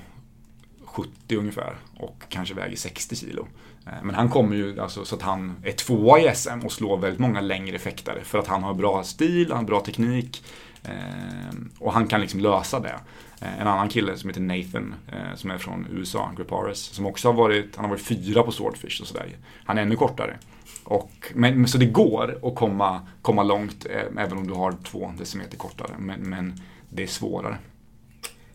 [0.85, 3.47] 70 ungefär och kanske väger 60 kilo.
[3.87, 6.97] Eh, Men han kommer ju alltså så att han är tvåa i SM och slår
[6.99, 10.45] väldigt många längre fäktare för att han har bra stil, han har bra teknik
[10.85, 13.01] eh, och han kan liksom lösa det.
[13.41, 17.29] Eh, En annan kille som heter Nathan eh, som är från USA, Griparis, som också
[17.29, 19.37] har varit, han har varit fyra på Swordfish och sådär.
[19.65, 20.37] Han är ännu kortare.
[20.85, 25.13] Och, men, så det går att komma, komma långt eh, även om du har två
[25.19, 25.91] decimeter kortare.
[25.99, 26.61] Men, men
[26.95, 27.59] det är svårare.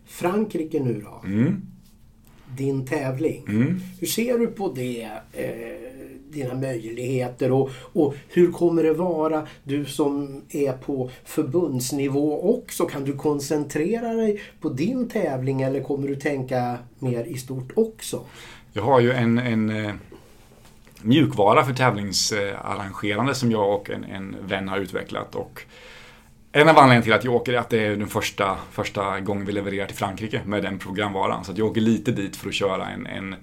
[0.06, 1.22] Frankrike nu då?
[1.26, 1.62] Mm.
[2.58, 3.46] Din tävling.
[3.48, 3.80] Mm.
[4.00, 5.10] Hur ser du på det?
[5.34, 5.88] Eh,
[6.30, 9.48] dina möjligheter och, och hur kommer det vara?
[9.64, 12.86] Du som är på förbundsnivå också.
[12.86, 18.22] Kan du koncentrera dig på din tävling eller kommer du tänka mer i stort också?
[18.74, 19.94] Jag har ju en, en eh,
[21.02, 25.36] mjukvara för tävlingsarrangerande som jag och en, en vän har utvecklat.
[25.36, 25.62] Och
[26.58, 29.46] en av anledningarna till att jag åker är att det är den första, första gången
[29.46, 31.44] vi levererar till Frankrike med den programvaran.
[31.44, 33.36] Så att jag åker lite dit för att köra en, en,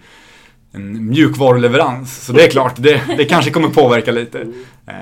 [0.72, 2.24] en mjukvaruleverans.
[2.26, 4.40] Så det är klart, det, det kanske kommer påverka lite.
[4.86, 4.94] Eh,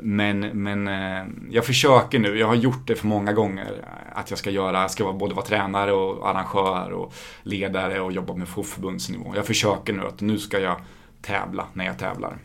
[0.00, 3.72] men, men eh, jag försöker nu, jag har gjort det för många gånger,
[4.12, 8.34] att jag ska göra, jag ska både vara tränare och arrangör och ledare och jobba
[8.34, 9.32] med på förbundsnivå.
[9.36, 10.80] Jag försöker nu att nu ska jag
[11.22, 12.36] tävla när jag tävlar.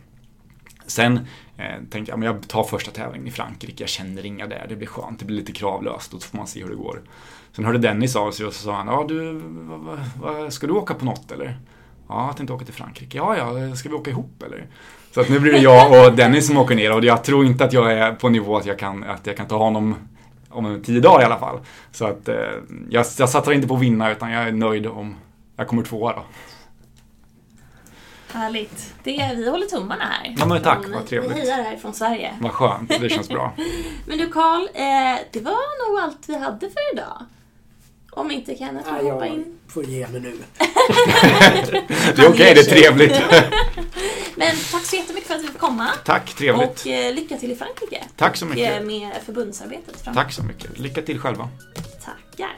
[0.86, 1.20] Sen
[1.56, 4.76] eh, tänkte jag, men jag tar första tävlingen i Frankrike, jag känner inga där, det
[4.76, 7.02] blir skönt, det blir lite kravlöst och så får man se hur det går.
[7.52, 10.72] Sen hörde Dennis av sig och så sa han, ja du, va, va, ska du
[10.72, 11.58] åka på något eller?
[12.08, 13.16] Ja, jag tänkte åka till Frankrike.
[13.18, 14.66] Ja, ja, ska vi åka ihop eller?
[15.14, 17.64] Så att nu blir det jag och Dennis som åker ner och jag tror inte
[17.64, 19.94] att jag är på nivå att jag kan, att jag kan ta honom
[20.48, 21.58] om tio dagar i alla fall.
[21.92, 22.34] Så att eh,
[22.90, 25.14] jag, jag satsar inte på att vinna utan jag är nöjd om
[25.56, 26.22] jag kommer tvåa då.
[28.32, 28.94] Härligt.
[29.04, 30.34] Det, vi håller tummarna här.
[30.38, 31.32] Ja, men tack, vad trevligt.
[31.36, 32.34] Vi hejar här från Sverige.
[32.40, 33.54] Vad skönt, det känns bra.
[34.06, 37.24] Men du Karl, eh, det var nog allt vi hade för idag.
[38.10, 39.58] Om inte Kenneth Ja, vill hoppa jag in.
[39.68, 40.36] får ge mig nu.
[42.16, 43.12] Det är okej, det är trevligt.
[44.36, 45.88] Men tack så jättemycket för att du fick komma.
[46.04, 46.80] Tack, trevligt.
[46.80, 48.04] Och eh, lycka till i Frankrike.
[48.16, 48.86] Tack så Och, eh, mycket.
[48.86, 50.14] med förbundsarbetet fram.
[50.14, 50.78] Tack så mycket.
[50.78, 51.48] Lycka till själva.
[52.04, 52.56] Tackar.